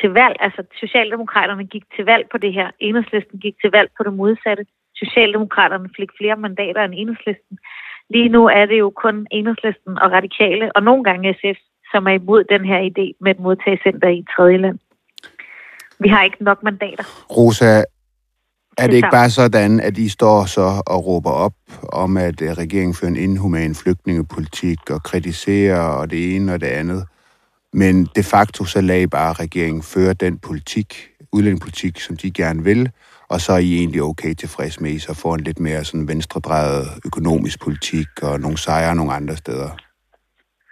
til 0.00 0.10
valg, 0.10 0.36
altså 0.40 0.62
Socialdemokraterne 0.80 1.64
gik 1.66 1.82
til 1.96 2.04
valg 2.04 2.24
på 2.32 2.38
det 2.38 2.52
her, 2.52 2.70
Enhedslisten 2.80 3.38
gik 3.40 3.54
til 3.62 3.70
valg 3.70 3.90
på 3.96 4.02
det 4.06 4.12
modsatte. 4.12 4.64
Socialdemokraterne 5.02 5.88
fik 5.96 6.10
flere 6.18 6.36
mandater 6.36 6.84
end 6.84 6.94
Enhedslisten. 6.96 7.58
Lige 8.10 8.28
nu 8.28 8.46
er 8.46 8.66
det 8.66 8.78
jo 8.78 8.90
kun 9.04 9.26
Enhedslisten 9.30 9.98
og 9.98 10.12
Radikale, 10.12 10.76
og 10.76 10.82
nogle 10.82 11.04
gange 11.04 11.34
SF, 11.38 11.58
som 11.92 12.06
er 12.06 12.14
imod 12.20 12.44
den 12.44 12.64
her 12.64 12.80
idé 12.90 13.06
med 13.20 13.30
et 13.30 13.40
modtagscenter 13.40 14.08
i 14.08 14.18
et 14.18 14.28
tredje 14.36 14.56
land. 14.56 14.78
Vi 15.98 16.08
har 16.08 16.22
ikke 16.22 16.44
nok 16.44 16.62
mandater. 16.62 17.04
Rosa, 17.36 17.84
er 18.78 18.86
det 18.86 18.94
ikke 18.94 19.08
bare 19.12 19.30
sådan, 19.30 19.80
at 19.80 19.98
I 19.98 20.08
står 20.08 20.44
så 20.44 20.82
og 20.86 21.06
råber 21.06 21.30
op 21.30 21.54
om, 21.92 22.16
at 22.16 22.42
øh, 22.42 22.48
regeringen 22.48 22.94
fører 22.94 23.10
en 23.10 23.16
inhuman 23.16 23.74
flygtningepolitik 23.74 24.90
og 24.90 25.02
kritiserer 25.02 25.80
og 25.80 26.10
det 26.10 26.36
ene 26.36 26.52
og 26.52 26.60
det 26.60 26.66
andet? 26.66 27.06
Men 27.80 27.94
de 28.16 28.22
facto 28.22 28.64
så 28.64 28.80
lader 28.80 29.02
I 29.02 29.06
bare 29.06 29.32
regeringen 29.32 29.82
føre 29.82 30.14
den 30.14 30.38
politik, 30.38 30.88
udlændingepolitik, 31.32 32.00
som 32.00 32.16
de 32.16 32.30
gerne 32.30 32.64
vil, 32.64 32.90
og 33.32 33.38
så 33.40 33.52
er 33.52 33.58
I 33.58 33.72
egentlig 33.80 34.02
okay 34.02 34.34
tilfreds 34.34 34.80
med, 34.80 34.90
at 34.90 34.96
I 34.96 34.98
så 34.98 35.14
får 35.22 35.34
en 35.34 35.44
lidt 35.48 35.60
mere 35.60 35.84
sådan 35.84 36.08
venstredrejet 36.08 36.84
økonomisk 37.08 37.56
politik 37.64 38.08
og 38.22 38.40
nogle 38.40 38.58
sejre 38.58 38.94
nogle 38.94 39.12
andre 39.12 39.36
steder. 39.36 39.70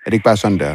Er 0.02 0.06
det 0.06 0.12
ikke 0.12 0.30
bare 0.30 0.42
sådan 0.44 0.58
der? 0.58 0.74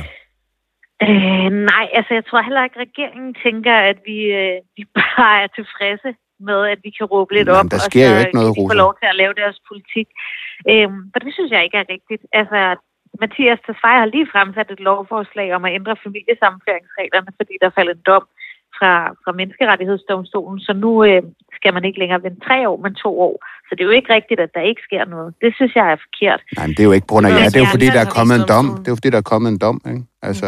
Øh, 1.03 1.49
nej, 1.71 1.85
altså 1.97 2.11
jeg 2.13 2.25
tror 2.25 2.41
heller 2.41 2.63
ikke, 2.63 2.79
at 2.79 2.85
regeringen 2.87 3.31
tænker, 3.45 3.75
at 3.91 3.97
vi, 4.09 4.17
øh, 4.41 4.57
vi 4.77 4.83
bare 5.17 5.35
er 5.43 5.49
tilfredse 5.59 6.09
med, 6.49 6.59
at 6.73 6.79
vi 6.85 6.89
kan 6.97 7.05
råbe 7.13 7.33
lidt 7.33 7.47
Jamen, 7.47 7.59
op, 7.59 7.71
der 7.71 7.81
sker 7.89 8.05
og 8.05 8.09
så 8.09 8.15
jo 8.15 8.19
ikke 8.23 8.37
noget, 8.39 8.55
kan 8.55 8.63
de 8.63 8.69
få 8.73 8.77
lov 8.85 8.93
til 8.99 9.07
at 9.13 9.19
lave 9.21 9.33
deres 9.41 9.57
politik. 9.69 10.07
Øhm, 10.71 10.99
for 11.11 11.19
det 11.23 11.31
synes 11.33 11.51
jeg 11.55 11.63
ikke 11.63 11.77
er 11.83 11.87
rigtigt. 11.95 12.23
Altså, 12.39 12.59
Mathias 13.23 13.59
Tesfaye 13.65 14.01
har 14.03 14.09
lige 14.15 14.31
fremsat 14.33 14.69
et 14.71 14.81
lovforslag 14.89 15.47
om 15.57 15.65
at 15.67 15.75
ændre 15.79 15.95
familiesammenføringsreglerne, 16.05 17.31
fordi 17.39 17.53
der 17.61 17.69
faldt 17.77 17.91
en 17.95 18.03
dom 18.11 18.25
fra, 18.77 18.93
fra 19.23 19.31
Menneskerettighedsdomstolen, 19.39 20.59
så 20.67 20.73
nu 20.73 20.91
øh, 21.09 21.21
skal 21.57 21.73
man 21.73 21.85
ikke 21.85 21.99
længere 21.99 22.23
vente 22.23 22.41
tre 22.47 22.57
år, 22.69 22.77
men 22.85 22.93
to 23.05 23.11
år. 23.27 23.35
Så 23.67 23.71
det 23.75 23.81
er 23.81 23.89
jo 23.89 23.97
ikke 23.99 24.13
rigtigt, 24.17 24.39
at 24.45 24.51
der 24.57 24.63
ikke 24.71 24.81
sker 24.87 25.03
noget. 25.05 25.29
Det 25.43 25.51
synes 25.57 25.73
jeg 25.75 25.85
er 25.93 25.97
forkert. 26.05 26.41
Nej, 26.57 26.67
men 26.67 26.73
det 26.75 26.83
er 26.83 26.89
jo 26.89 26.95
ikke 26.97 27.07
på 27.07 27.13
grund 27.13 27.27
af 27.27 27.31
er 27.31 27.35
jer. 27.35 27.45
også 27.45 27.53
Det 27.53 27.61
er 27.61 27.65
jo 27.67 27.75
fordi, 27.77 27.87
der 27.97 28.03
er 28.07 28.11
kommet 28.17 28.35
en 28.41 28.47
dom. 28.53 28.65
Det 28.79 28.87
er 28.89 28.93
jo 28.95 28.99
fordi, 28.99 29.09
der 29.15 29.21
er 29.23 29.29
kommet 29.33 29.49
en 29.51 29.59
dom, 29.65 29.77
ikke? 29.93 30.03
Altså, 30.21 30.45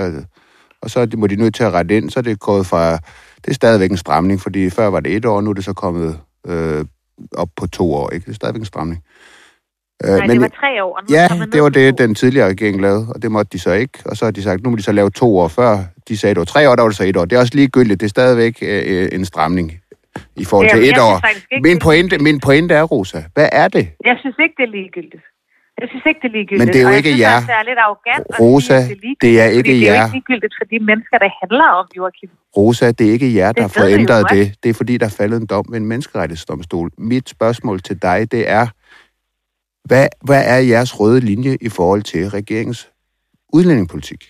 og 0.84 0.90
så 0.90 1.00
må 1.18 1.28
de 1.28 1.36
nødt 1.36 1.56
til 1.56 1.64
at 1.64 1.74
rette 1.74 1.98
ind, 1.98 2.10
så 2.10 2.20
er 2.20 2.24
det 2.24 2.40
gået 2.40 2.66
fra... 2.72 2.84
Det 3.42 3.50
er 3.50 3.54
stadigvæk 3.62 3.92
en 3.92 4.04
stramning, 4.06 4.42
fordi 4.42 4.70
før 4.70 4.88
var 4.88 5.00
det 5.00 5.16
et 5.16 5.26
år, 5.26 5.42
nu 5.42 5.50
er 5.50 5.54
det 5.54 5.64
så 5.64 5.74
kommet 5.74 6.20
øh, 6.48 6.86
op 7.38 7.52
på 7.60 7.68
to 7.68 7.94
år, 7.94 8.10
ikke? 8.10 8.26
Det 8.26 8.32
er 8.32 8.36
stadigvæk 8.36 8.60
en 8.60 8.74
stramning. 8.74 9.04
Øh, 10.04 10.10
Nej, 10.18 10.28
det 10.28 10.42
var 10.42 10.48
tre 10.48 10.84
år. 10.84 10.96
og 10.98 11.04
nu 11.10 11.16
ja, 11.16 11.28
det 11.54 11.64
var 11.64 11.70
til 11.70 11.84
det, 11.86 11.98
den 11.98 12.16
tidligere 12.16 12.48
regering 12.50 12.82
lavede, 12.82 13.06
og 13.16 13.22
det 13.22 13.32
måtte 13.32 13.50
de 13.54 13.60
så 13.60 13.72
ikke. 13.74 14.00
Og 14.06 14.18
så 14.18 14.26
har 14.26 14.32
de 14.32 14.44
sagt, 14.44 14.64
nu 14.64 14.70
må 14.70 14.76
de 14.76 14.84
så 14.84 14.92
lave 14.92 15.10
to 15.10 15.38
år 15.40 15.48
før. 15.48 15.78
De 16.08 16.18
sagde, 16.18 16.34
det 16.36 16.40
var 16.40 16.46
tre 16.46 16.70
år, 16.70 16.76
der 16.76 16.82
var 16.84 16.90
det 16.90 16.98
så 16.98 17.04
et 17.04 17.18
år. 17.18 17.26
Det 17.26 17.36
er 17.36 17.40
også 17.40 17.56
ligegyldigt. 17.56 18.00
Det 18.00 18.06
er 18.06 18.10
stadigvæk 18.10 18.58
øh, 18.62 19.10
en 19.12 19.26
stramning 19.26 19.72
i 20.36 20.46
forhold 20.46 20.70
til 20.70 20.80
Jamen, 20.80 20.94
et 20.94 21.00
år. 21.02 21.22
Min 21.64 21.76
er 21.76 21.80
pointe, 21.80 22.18
min 22.18 22.40
pointe 22.40 22.74
er, 22.76 22.84
Rosa, 22.84 23.24
hvad 23.34 23.50
er 23.52 23.68
det? 23.68 23.90
Jeg 24.06 24.16
synes 24.22 24.36
ikke, 24.44 24.54
det 24.58 24.64
er 24.64 24.72
ligegyldigt. 24.72 25.24
Jeg 25.82 25.90
synes 25.90 26.04
ikke, 26.10 26.20
det 26.24 26.28
er 26.28 26.32
ligegyldigt. 26.38 26.60
Men 26.66 26.74
det 26.74 26.82
er 26.82 26.90
jo 26.90 26.96
ikke 27.02 27.20
jer. 27.20 27.40
det 27.40 27.50
er 27.50 27.64
lidt 27.70 27.80
arrogant 27.86 28.26
Rosa, 28.40 28.82
sige, 28.86 28.96
det 29.00 29.10
er 29.12 29.16
det 29.22 29.42
er 29.42 29.46
ikke 29.46 29.58
fordi 29.60 29.80
Det 29.80 29.88
er 29.88 29.92
jo 29.92 29.96
jer. 29.96 30.04
ikke 30.06 30.16
ligegyldigt 30.18 30.54
for 30.60 30.66
de 30.74 30.78
mennesker, 30.90 31.18
der 31.18 31.30
handler 31.42 31.68
om, 31.80 31.86
Joachim. 31.98 32.30
Rosa, 32.58 32.92
det 32.92 33.08
er 33.08 33.12
ikke 33.12 33.36
jer, 33.36 33.52
der 33.52 33.62
har 33.62 33.74
fået 33.80 33.92
ændret 34.00 34.26
det. 34.32 34.54
Det 34.64 34.70
er 34.70 34.74
fordi, 34.74 34.98
der 34.98 35.06
er 35.06 35.16
faldet 35.22 35.42
en 35.42 35.46
dom 35.46 35.66
ved 35.72 35.78
en 35.78 35.86
menneskerettighedsdomstol. 35.86 36.90
Mit 36.98 37.30
spørgsmål 37.30 37.80
til 37.82 38.02
dig, 38.02 38.32
det 38.32 38.50
er, 38.50 38.68
Hvad, 39.90 40.08
hvad 40.28 40.44
er 40.54 40.60
jeres 40.74 41.00
røde 41.00 41.20
linje 41.20 41.58
i 41.62 41.70
forhold 41.70 42.02
til 42.04 42.30
regeringens 42.30 42.90
udlændingepolitik? 43.54 44.22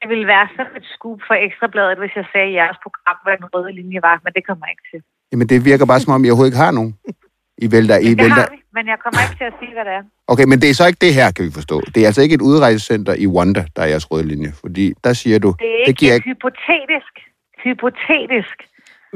Det 0.00 0.08
ville 0.08 0.26
være 0.26 0.48
sådan 0.56 0.76
et 0.76 0.86
scoop 0.94 1.20
for 1.28 1.34
Ekstrabladet, 1.46 1.98
hvis 1.98 2.14
jeg 2.16 2.26
sagde, 2.32 2.48
at 2.48 2.54
jeres 2.60 2.78
program, 2.86 3.16
hvad 3.24 3.36
den 3.40 3.46
røde 3.54 3.72
linje 3.80 4.00
var, 4.08 4.20
men 4.24 4.32
det 4.36 4.42
kommer 4.46 4.64
jeg 4.66 4.72
ikke 4.76 4.86
til. 4.92 5.00
Jamen, 5.32 5.46
det 5.48 5.64
virker 5.64 5.86
bare, 5.86 6.00
som 6.00 6.12
om 6.16 6.24
I 6.24 6.28
overhovedet 6.30 6.52
ikke 6.52 6.64
har 6.66 6.70
nogen. 6.78 6.92
I 7.64 7.66
vælter, 7.74 7.96
I 7.98 8.10
Det 8.10 8.18
vælter. 8.22 8.34
har 8.34 8.48
vi, 8.56 8.60
men 8.76 8.84
jeg 8.92 8.98
kommer 9.04 9.20
ikke 9.26 9.36
til 9.42 9.44
at 9.52 9.54
sige, 9.60 9.72
hvad 9.76 9.84
det 9.88 9.92
er. 9.98 10.02
Okay, 10.32 10.46
men 10.50 10.56
det 10.62 10.68
er 10.70 10.74
så 10.80 10.86
ikke 10.90 11.02
det 11.06 11.14
her, 11.18 11.26
kan 11.36 11.44
vi 11.48 11.52
forstå. 11.60 11.76
Det 11.94 11.98
er 12.02 12.06
altså 12.10 12.22
ikke 12.22 12.34
et 12.40 12.44
udrejsecenter 12.50 13.14
i 13.24 13.26
Wanda, 13.26 13.62
der 13.76 13.82
er 13.82 13.86
jeres 13.94 14.10
røde 14.10 14.26
linje. 14.32 14.50
Fordi 14.60 14.84
der 15.04 15.12
siger 15.22 15.38
du, 15.38 15.50
Det 15.58 15.66
er 15.66 15.76
det 15.78 15.88
ikke, 15.88 15.98
giver 15.98 16.12
det 16.12 16.16
ikke... 16.18 16.30
er 16.30 16.34
hypotetisk. 16.34 17.12
Hypotetisk. 17.64 18.56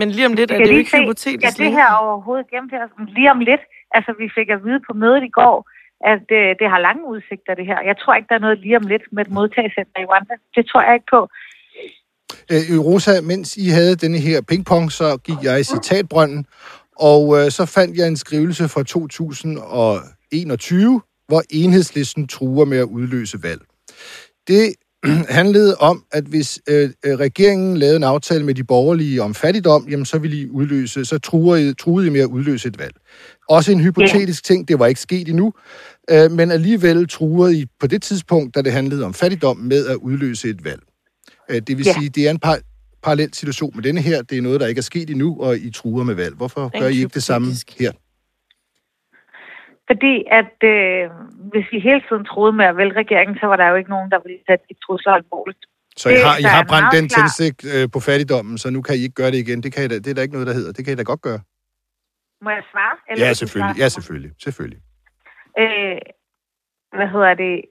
Men 0.01 0.07
lige 0.17 0.27
om 0.27 0.33
lidt 0.33 0.51
er 0.51 0.59
det 0.59 0.73
jo 0.73 0.79
ikke 0.83 0.91
se, 0.91 1.03
hypotetisk. 1.03 1.53
Skal 1.53 1.65
det 1.65 1.73
her 1.73 1.91
overhovedet 2.07 2.47
gennemføres? 2.53 2.91
Lige 3.17 3.31
om 3.31 3.41
lidt. 3.51 3.63
Altså, 3.97 4.11
vi 4.19 4.27
fik 4.37 4.49
at 4.51 4.65
vide 4.65 4.81
på 4.89 4.93
mødet 5.03 5.23
i 5.31 5.33
går, 5.41 5.57
at 6.13 6.27
øh, 6.39 6.49
det 6.61 6.67
har 6.73 6.87
lange 6.89 7.05
udsigter, 7.13 7.55
det 7.55 7.67
her. 7.67 7.81
Jeg 7.91 7.97
tror 7.99 8.15
ikke, 8.15 8.29
der 8.29 8.35
er 8.35 8.45
noget 8.47 8.59
lige 8.59 8.77
om 8.77 8.87
lidt 8.93 9.05
med 9.13 9.23
et 9.27 9.33
modtagelsescenter 9.37 10.01
i 10.01 10.09
Rwanda. 10.11 10.35
Det 10.57 10.65
tror 10.67 10.83
jeg 10.87 10.95
ikke 10.95 11.13
på. 11.17 11.21
Øh, 12.53 12.81
Rosa, 12.89 13.21
mens 13.21 13.57
I 13.57 13.69
havde 13.69 13.97
denne 13.97 14.19
her 14.19 14.41
pingpong, 14.49 14.93
så 14.93 15.19
gik 15.25 15.37
jeg 15.43 15.61
i 15.61 15.65
citatbrønden, 15.65 16.47
og 17.11 17.39
øh, 17.39 17.51
så 17.51 17.67
fandt 17.67 17.99
jeg 17.99 18.09
en 18.09 18.17
skrivelse 18.17 18.69
fra 18.69 18.83
2021, 18.83 21.01
hvor 21.29 21.43
enhedslisten 21.51 22.29
truer 22.29 22.65
med 22.65 22.79
at 22.79 22.85
udløse 22.85 23.43
valg. 23.43 23.61
Det 24.49 24.75
handlede 25.39 25.77
om, 25.77 26.05
at 26.13 26.25
hvis 26.25 26.61
øh, 26.69 26.91
regeringen 27.05 27.77
lavede 27.77 27.97
en 27.97 28.05
aftale 28.05 28.45
med 28.45 28.55
de 28.55 28.65
borgerlige 28.65 29.23
om 29.23 29.35
fattigdom, 29.35 29.87
jamen 29.91 30.07
så 30.07 30.19
ville 30.19 30.37
I 30.37 30.51
udløse, 30.51 31.05
så 31.05 31.19
truede, 31.19 31.75
truede 31.75 32.07
I 32.07 32.11
med 32.11 32.21
at 32.21 32.27
udløse 32.27 32.69
et 32.69 32.79
valg. 32.79 32.95
Også 33.49 33.73
en 33.73 33.81
hypotetisk 33.81 34.45
ting, 34.45 34.69
det 34.69 34.79
var 34.79 34.87
ikke 34.87 35.01
sket 35.01 35.29
endnu, 35.29 35.53
øh, 36.11 36.31
men 36.31 36.51
alligevel 36.51 37.09
truede 37.09 37.59
I 37.61 37.67
på 37.81 37.87
det 37.87 38.03
tidspunkt, 38.03 38.55
da 38.55 38.63
det 38.63 38.73
handlede 38.73 39.05
om 39.05 39.15
fattigdom, 39.15 39.57
med 39.57 39.87
at 39.87 39.95
udløse 39.95 40.49
et 40.49 40.65
valg. 40.65 40.83
Øh, 41.51 41.57
Det 41.67 41.79
vil 41.79 41.87
Ja. 41.87 41.93
sige, 41.93 42.09
det 42.09 42.27
er 42.27 42.31
en 42.31 42.39
par, 42.39 42.59
parallel 43.03 43.35
situation 43.35 43.73
med 43.75 43.83
denne 43.83 44.01
her. 44.01 44.23
Det 44.23 44.39
er 44.39 44.43
noget, 44.43 44.61
der 44.61 44.67
ikke 44.67 44.79
er 44.79 44.83
sket 44.83 45.11
endnu, 45.11 45.41
og 45.41 45.57
I 45.57 45.71
truer 45.71 46.05
med 46.05 46.15
valg. 46.15 46.35
Hvorfor 46.35 46.81
gør 46.81 46.87
I 46.89 46.97
ikke 46.97 47.15
det 47.15 47.23
samme 47.23 47.49
her? 47.79 47.93
Fordi 49.91 50.15
at 50.41 50.57
øh, 50.75 51.03
hvis 51.53 51.67
vi 51.73 51.79
hele 51.89 52.03
tiden 52.09 52.25
troede 52.25 52.53
med 52.61 52.65
at 52.65 52.77
vælge 52.77 52.93
regeringen, 53.03 53.37
så 53.41 53.47
var 53.47 53.57
der 53.57 53.69
jo 53.69 53.75
ikke 53.81 53.91
nogen, 53.91 54.11
der 54.11 54.19
ville 54.27 54.39
tage 54.49 54.59
de 54.69 54.75
trusler 54.85 55.13
alvorligt. 55.13 55.59
Så 55.97 56.09
I 56.09 56.15
har, 56.27 56.39
I 56.39 56.43
har 56.43 56.65
brændt 56.69 56.89
den 56.99 57.09
tændstik 57.09 57.55
øh, 57.75 57.89
på 57.93 58.01
fattigdommen, 58.01 58.59
så 58.59 58.71
nu 58.71 58.83
kan 58.83 58.95
I 58.97 58.99
ikke 58.99 59.15
gøre 59.15 59.31
det 59.31 59.39
igen. 59.39 59.63
Det, 59.63 59.73
kan 59.73 59.85
I 59.85 59.89
da, 59.89 59.95
det 59.95 60.07
er 60.07 60.15
der 60.15 60.23
ikke 60.23 60.35
noget, 60.35 60.47
der 60.47 60.55
hedder. 60.55 60.73
Det 60.73 60.85
kan 60.85 60.93
I 60.93 60.97
da 60.97 61.03
godt 61.03 61.23
gøre. 61.23 61.41
Må 62.45 62.51
jeg 62.51 62.63
svare? 62.73 62.95
Eller 63.09 63.27
Ja, 63.27 63.33
selvfølgelig. 63.33 63.75
svare? 63.77 63.83
Ja, 63.85 63.89
selvfølgelig. 63.89 64.33
Selvfølgelig. 64.47 64.81
Øh, 65.59 65.99
hvad 66.99 67.09
hedder 67.15 67.35
det? 67.35 67.63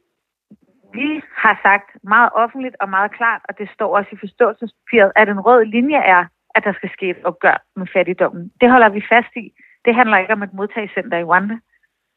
Vi 0.94 1.22
har 1.44 1.60
sagt 1.68 1.90
meget 2.04 2.30
offentligt 2.34 2.76
og 2.82 2.90
meget 2.90 3.12
klart, 3.12 3.42
og 3.50 3.58
det 3.58 3.68
står 3.74 3.98
også 3.98 4.10
i 4.14 4.18
forståelsespapiret, 4.20 5.12
at 5.16 5.30
en 5.30 5.40
rød 5.40 5.66
linje 5.66 5.98
er, 5.98 6.26
at 6.56 6.64
der 6.64 6.74
skal 6.74 6.90
ske 6.96 7.10
et 7.10 7.22
opgør 7.24 7.58
med 7.76 7.88
fattigdommen. 7.94 8.52
Det 8.62 8.72
holder 8.72 8.90
vi 8.90 9.02
fast 9.10 9.34
i. 9.36 9.46
Det 9.86 9.96
handler 9.96 10.18
ikke 10.18 10.34
om 10.34 10.44
et 10.44 10.54
modtagscenter 10.54 11.18
i 11.18 11.24
Rwanda. 11.24 11.56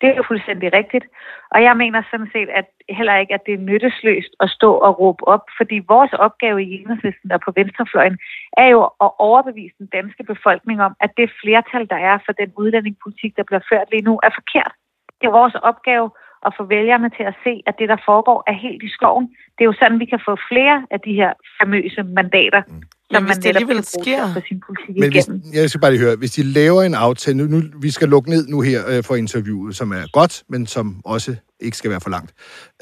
Det 0.00 0.08
er 0.08 0.16
jo 0.16 0.24
fuldstændig 0.28 0.72
rigtigt. 0.72 1.06
Og 1.50 1.62
jeg 1.62 1.76
mener 1.76 2.02
sådan 2.10 2.30
set, 2.32 2.48
at 2.48 2.66
heller 2.88 3.16
ikke, 3.16 3.34
at 3.34 3.46
det 3.46 3.54
er 3.54 3.66
nyttesløst 3.70 4.32
at 4.40 4.50
stå 4.50 4.70
og 4.72 5.00
råbe 5.00 5.28
op, 5.28 5.44
fordi 5.58 5.76
vores 5.88 6.12
opgave 6.12 6.62
i 6.62 6.80
enhedslisten 6.80 7.32
og 7.32 7.40
på 7.40 7.52
venstrefløjen 7.56 8.18
er 8.56 8.66
jo 8.66 8.80
at 8.84 9.10
overbevise 9.18 9.74
den 9.78 9.86
danske 9.86 10.24
befolkning 10.24 10.82
om, 10.82 10.92
at 11.00 11.10
det 11.16 11.30
flertal, 11.42 11.88
der 11.90 12.00
er 12.10 12.18
for 12.26 12.32
den 12.32 12.52
udlændingepolitik, 12.56 13.36
der 13.36 13.42
bliver 13.42 13.60
ført 13.70 13.88
lige 13.90 14.08
nu, 14.08 14.20
er 14.22 14.30
forkert. 14.38 14.72
Det 15.20 15.26
er 15.26 15.38
vores 15.40 15.54
opgave 15.54 16.10
at 16.46 16.54
få 16.56 16.64
vælgerne 16.64 17.10
til 17.10 17.22
at 17.22 17.34
se, 17.44 17.62
at 17.66 17.74
det, 17.78 17.88
der 17.88 17.96
foregår, 18.04 18.44
er 18.46 18.52
helt 18.52 18.82
i 18.82 18.88
skoven. 18.88 19.26
Det 19.54 19.60
er 19.64 19.70
jo 19.70 19.80
sådan, 19.80 20.00
vi 20.00 20.04
kan 20.04 20.20
få 20.24 20.36
flere 20.50 20.86
af 20.90 21.00
de 21.00 21.12
her 21.12 21.32
famøse 21.60 22.02
mandater, 22.02 22.62
mm 22.68 22.82
som 23.12 23.24
hvis 23.24 23.36
man 23.36 23.42
det 23.42 23.54
netop 23.54 23.68
kan 23.74 23.82
sker- 23.84 24.32
få 24.34 24.40
sin 24.48 24.60
politik 24.66 24.96
Men 25.02 25.10
hvis, 25.12 25.26
igennem. 25.26 25.42
jeg 25.54 25.68
skal 25.70 25.80
bare 25.80 25.90
lige 25.90 26.00
høre, 26.00 26.16
hvis 26.16 26.30
de 26.32 26.42
laver 26.42 26.82
en 26.82 26.94
aftale, 26.94 27.36
nu, 27.38 27.44
nu 27.44 27.62
vi 27.82 27.90
skal 27.90 28.08
lukke 28.08 28.30
ned 28.30 28.46
nu 28.46 28.60
her 28.60 28.80
øh, 28.88 29.04
for 29.04 29.14
interviewet, 29.16 29.76
som 29.76 29.92
er 29.92 30.04
godt, 30.12 30.42
men 30.48 30.66
som 30.66 31.00
også 31.04 31.36
ikke 31.60 31.76
skal 31.76 31.90
være 31.90 32.00
for 32.00 32.10
langt. 32.10 32.30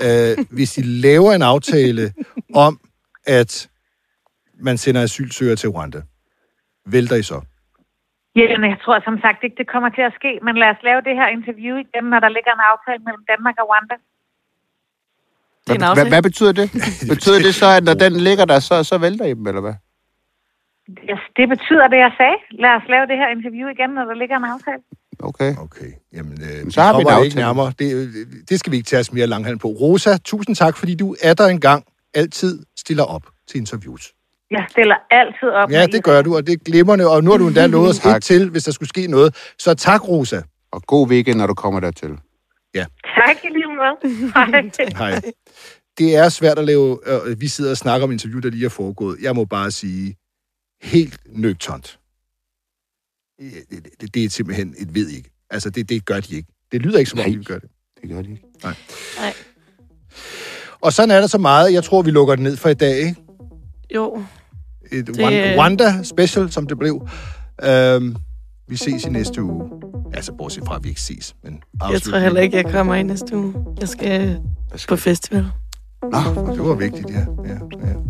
Øh, 0.04 0.44
hvis 0.50 0.72
de 0.72 0.82
laver 0.82 1.32
en 1.32 1.42
aftale 1.42 2.12
om, 2.54 2.80
at 3.26 3.68
man 4.60 4.78
sender 4.78 5.02
asylsøgere 5.02 5.56
til 5.56 5.68
Rwanda, 5.68 6.02
vælter 6.86 7.16
I 7.16 7.22
så? 7.22 7.40
Jamen, 8.36 8.70
jeg 8.70 8.78
tror 8.84 9.00
som 9.04 9.18
sagt 9.24 9.38
ikke, 9.44 9.56
det 9.58 9.68
kommer 9.74 9.88
til 9.88 10.02
at 10.02 10.12
ske, 10.18 10.30
men 10.46 10.54
lad 10.62 10.68
os 10.74 10.80
lave 10.88 11.00
det 11.08 11.14
her 11.20 11.28
interview 11.38 11.74
igen, 11.84 12.04
når 12.12 12.20
der 12.24 12.28
ligger 12.36 12.52
en 12.58 12.64
aftale 12.72 13.00
mellem 13.06 13.24
Danmark 13.32 13.54
og 13.62 13.66
Rwanda. 13.70 13.94
Hvad, 15.66 15.82
aftale. 15.90 16.08
hvad 16.08 16.22
betyder 16.22 16.52
det? 16.52 16.66
Betyder 17.14 17.38
det 17.46 17.54
så, 17.54 17.66
at 17.76 17.84
når 17.84 17.94
den 17.94 18.12
ligger 18.28 18.44
der, 18.44 18.58
så, 18.58 18.84
så 18.84 18.98
vælter 18.98 19.24
I 19.24 19.34
dem, 19.34 19.46
eller 19.46 19.60
hvad? 19.60 19.74
Ja, 21.10 21.18
det 21.38 21.46
betyder 21.54 21.86
det, 21.92 21.98
jeg 22.06 22.12
sagde. 22.20 22.38
Lad 22.64 22.72
os 22.78 22.86
lave 22.94 23.04
det 23.10 23.16
her 23.22 23.28
interview 23.36 23.66
igen, 23.74 23.90
når 23.90 24.04
der 24.10 24.14
ligger 24.22 24.36
en 24.36 24.44
aftale. 24.54 24.82
Okay. 25.28 25.50
Okay, 25.66 25.90
jamen 26.16 26.38
øh, 26.48 26.70
Så 26.70 26.80
har 26.82 26.98
vi 26.98 27.04
kommer 27.04 27.24
ikke 27.24 27.36
nærmere. 27.36 27.72
Det, 27.78 27.88
det 28.48 28.58
skal 28.60 28.70
vi 28.72 28.76
ikke 28.76 28.86
tage 28.86 29.00
os 29.00 29.12
mere 29.12 29.26
langhand 29.26 29.58
på. 29.60 29.68
Rosa, 29.68 30.16
tusind 30.24 30.56
tak, 30.56 30.76
fordi 30.76 30.94
du 30.94 31.16
er 31.22 31.34
der 31.34 31.46
engang 31.46 31.84
altid 32.14 32.62
stiller 32.78 33.04
op 33.04 33.24
til 33.48 33.58
interviews. 33.58 34.12
Jeg 34.50 34.66
stiller 34.70 34.96
altid 35.10 35.48
op. 35.48 35.70
Ja, 35.70 35.86
det 35.86 36.04
gør 36.04 36.22
du, 36.22 36.36
og 36.36 36.46
det 36.46 36.52
er 36.52 36.56
glimrende, 36.64 37.10
og 37.10 37.24
nu 37.24 37.30
har 37.30 37.38
du 37.38 37.46
endda 37.46 37.66
lovet 37.76 37.90
os 37.90 38.06
et 38.06 38.22
til, 38.22 38.50
hvis 38.50 38.64
der 38.64 38.72
skulle 38.72 38.88
ske 38.88 39.06
noget. 39.06 39.54
Så 39.58 39.74
tak, 39.74 40.08
Rosa. 40.08 40.40
Og 40.72 40.82
god 40.82 41.08
weekend, 41.08 41.38
når 41.38 41.46
du 41.46 41.54
kommer 41.54 41.80
dertil. 41.80 42.18
Tak 43.20 43.44
i 43.44 43.48
lige 43.56 43.70
måde. 43.80 43.96
Hej. 44.34 44.70
Hej. 45.10 45.20
Det 45.98 46.16
er 46.16 46.28
svært 46.28 46.58
at 46.58 46.64
lave, 46.64 46.98
øh, 47.06 47.40
vi 47.40 47.48
sidder 47.48 47.70
og 47.70 47.76
snakker 47.76 48.06
om 48.06 48.12
interview, 48.12 48.40
der 48.40 48.50
lige 48.50 48.64
er 48.64 48.68
foregået. 48.68 49.16
Jeg 49.22 49.34
må 49.34 49.44
bare 49.44 49.70
sige, 49.70 50.16
helt 50.82 51.20
nøgtont. 51.26 51.98
Det, 53.40 53.52
det, 54.00 54.14
det 54.14 54.24
er 54.24 54.30
simpelthen 54.30 54.74
et 54.78 54.94
ved 54.94 55.08
ikke. 55.08 55.30
Altså, 55.50 55.70
det, 55.70 55.88
det 55.88 56.04
gør 56.04 56.20
de 56.20 56.36
ikke. 56.36 56.48
Det 56.72 56.82
lyder 56.82 56.98
ikke, 56.98 57.10
som 57.10 57.18
om 57.18 57.24
Nej. 57.26 57.38
de 57.38 57.44
gøre 57.44 57.60
det. 57.60 57.68
Det 58.02 58.10
gør 58.10 58.22
de 58.22 58.30
ikke. 58.30 58.42
Og 60.80 60.92
sådan 60.92 61.10
er 61.10 61.20
der 61.20 61.26
så 61.26 61.38
meget. 61.38 61.72
Jeg 61.72 61.84
tror, 61.84 62.02
vi 62.02 62.10
lukker 62.10 62.34
det 62.34 62.42
ned 62.42 62.56
for 62.56 62.68
i 62.68 62.74
dag, 62.74 62.98
ikke? 62.98 63.16
Jo, 63.94 64.24
Et 64.92 65.06
Det-. 65.06 65.58
Wanda 65.58 66.02
special, 66.02 66.52
som 66.52 66.66
det 66.66 66.78
blev. 66.78 67.08
Øhm, 67.64 68.16
vi 68.68 68.76
ses 68.76 69.04
i 69.04 69.08
næste 69.08 69.42
uge. 69.42 69.70
Altså, 70.14 70.32
bortset 70.32 70.64
fra, 70.66 70.76
at 70.76 70.84
vi 70.84 70.88
ikke 70.88 71.00
ses. 71.00 71.36
Men 71.42 71.62
jeg 71.90 72.02
tror 72.02 72.18
heller 72.18 72.40
ikke, 72.40 72.56
jeg 72.56 72.64
kommer 72.64 72.94
i 72.94 73.02
næste 73.02 73.36
uge. 73.36 73.54
Jeg 73.80 73.88
skal 73.88 74.40
på 74.88 74.96
festival. 74.96 75.46
Nå, 76.02 76.52
Det 76.52 76.64
var 76.64 76.74
vigtigt, 76.74 77.10
ja. 77.10 77.24
ja, 77.44 77.54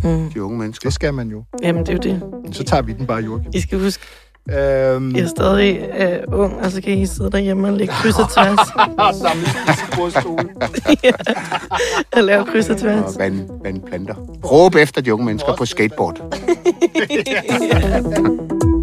ja. 0.04 0.10
Mm. 0.16 0.30
de 0.30 0.42
unge 0.42 0.58
mennesker. 0.58 0.88
Det 0.88 0.94
skal 0.94 1.14
man 1.14 1.28
jo. 1.28 1.44
Jamen, 1.62 1.86
det 1.86 1.88
er 1.88 1.92
jo 1.92 1.98
det. 1.98 2.54
Så 2.56 2.64
tager 2.64 2.82
vi 2.82 2.92
den 2.92 3.06
bare, 3.06 3.22
Joachim. 3.22 3.50
I 3.54 3.60
skal 3.60 3.78
huske, 3.78 4.04
Øhm, 4.50 5.16
jeg 5.16 5.22
er 5.22 5.28
stadig 5.28 5.90
øh, 5.98 6.40
ung, 6.40 6.54
og 6.60 6.70
så 6.70 6.82
kan 6.82 6.98
I 6.98 7.06
sidde 7.06 7.30
derhjemme 7.30 7.68
og 7.68 7.72
lægge 7.72 7.94
kryds 7.94 8.18
og 8.18 8.30
tværs. 8.32 8.68
og 12.16 12.22
lave 12.22 12.44
kryds 12.44 12.70
og 12.70 12.76
tværs. 12.76 13.14
Og 13.14 13.20
vand, 13.20 13.50
vandplanter. 13.62 14.14
Råb 14.44 14.74
efter 14.74 15.00
de 15.00 15.14
unge 15.14 15.26
mennesker 15.26 15.56
på 15.56 15.64
skateboard. 15.64 16.20
Ja. 17.26 18.02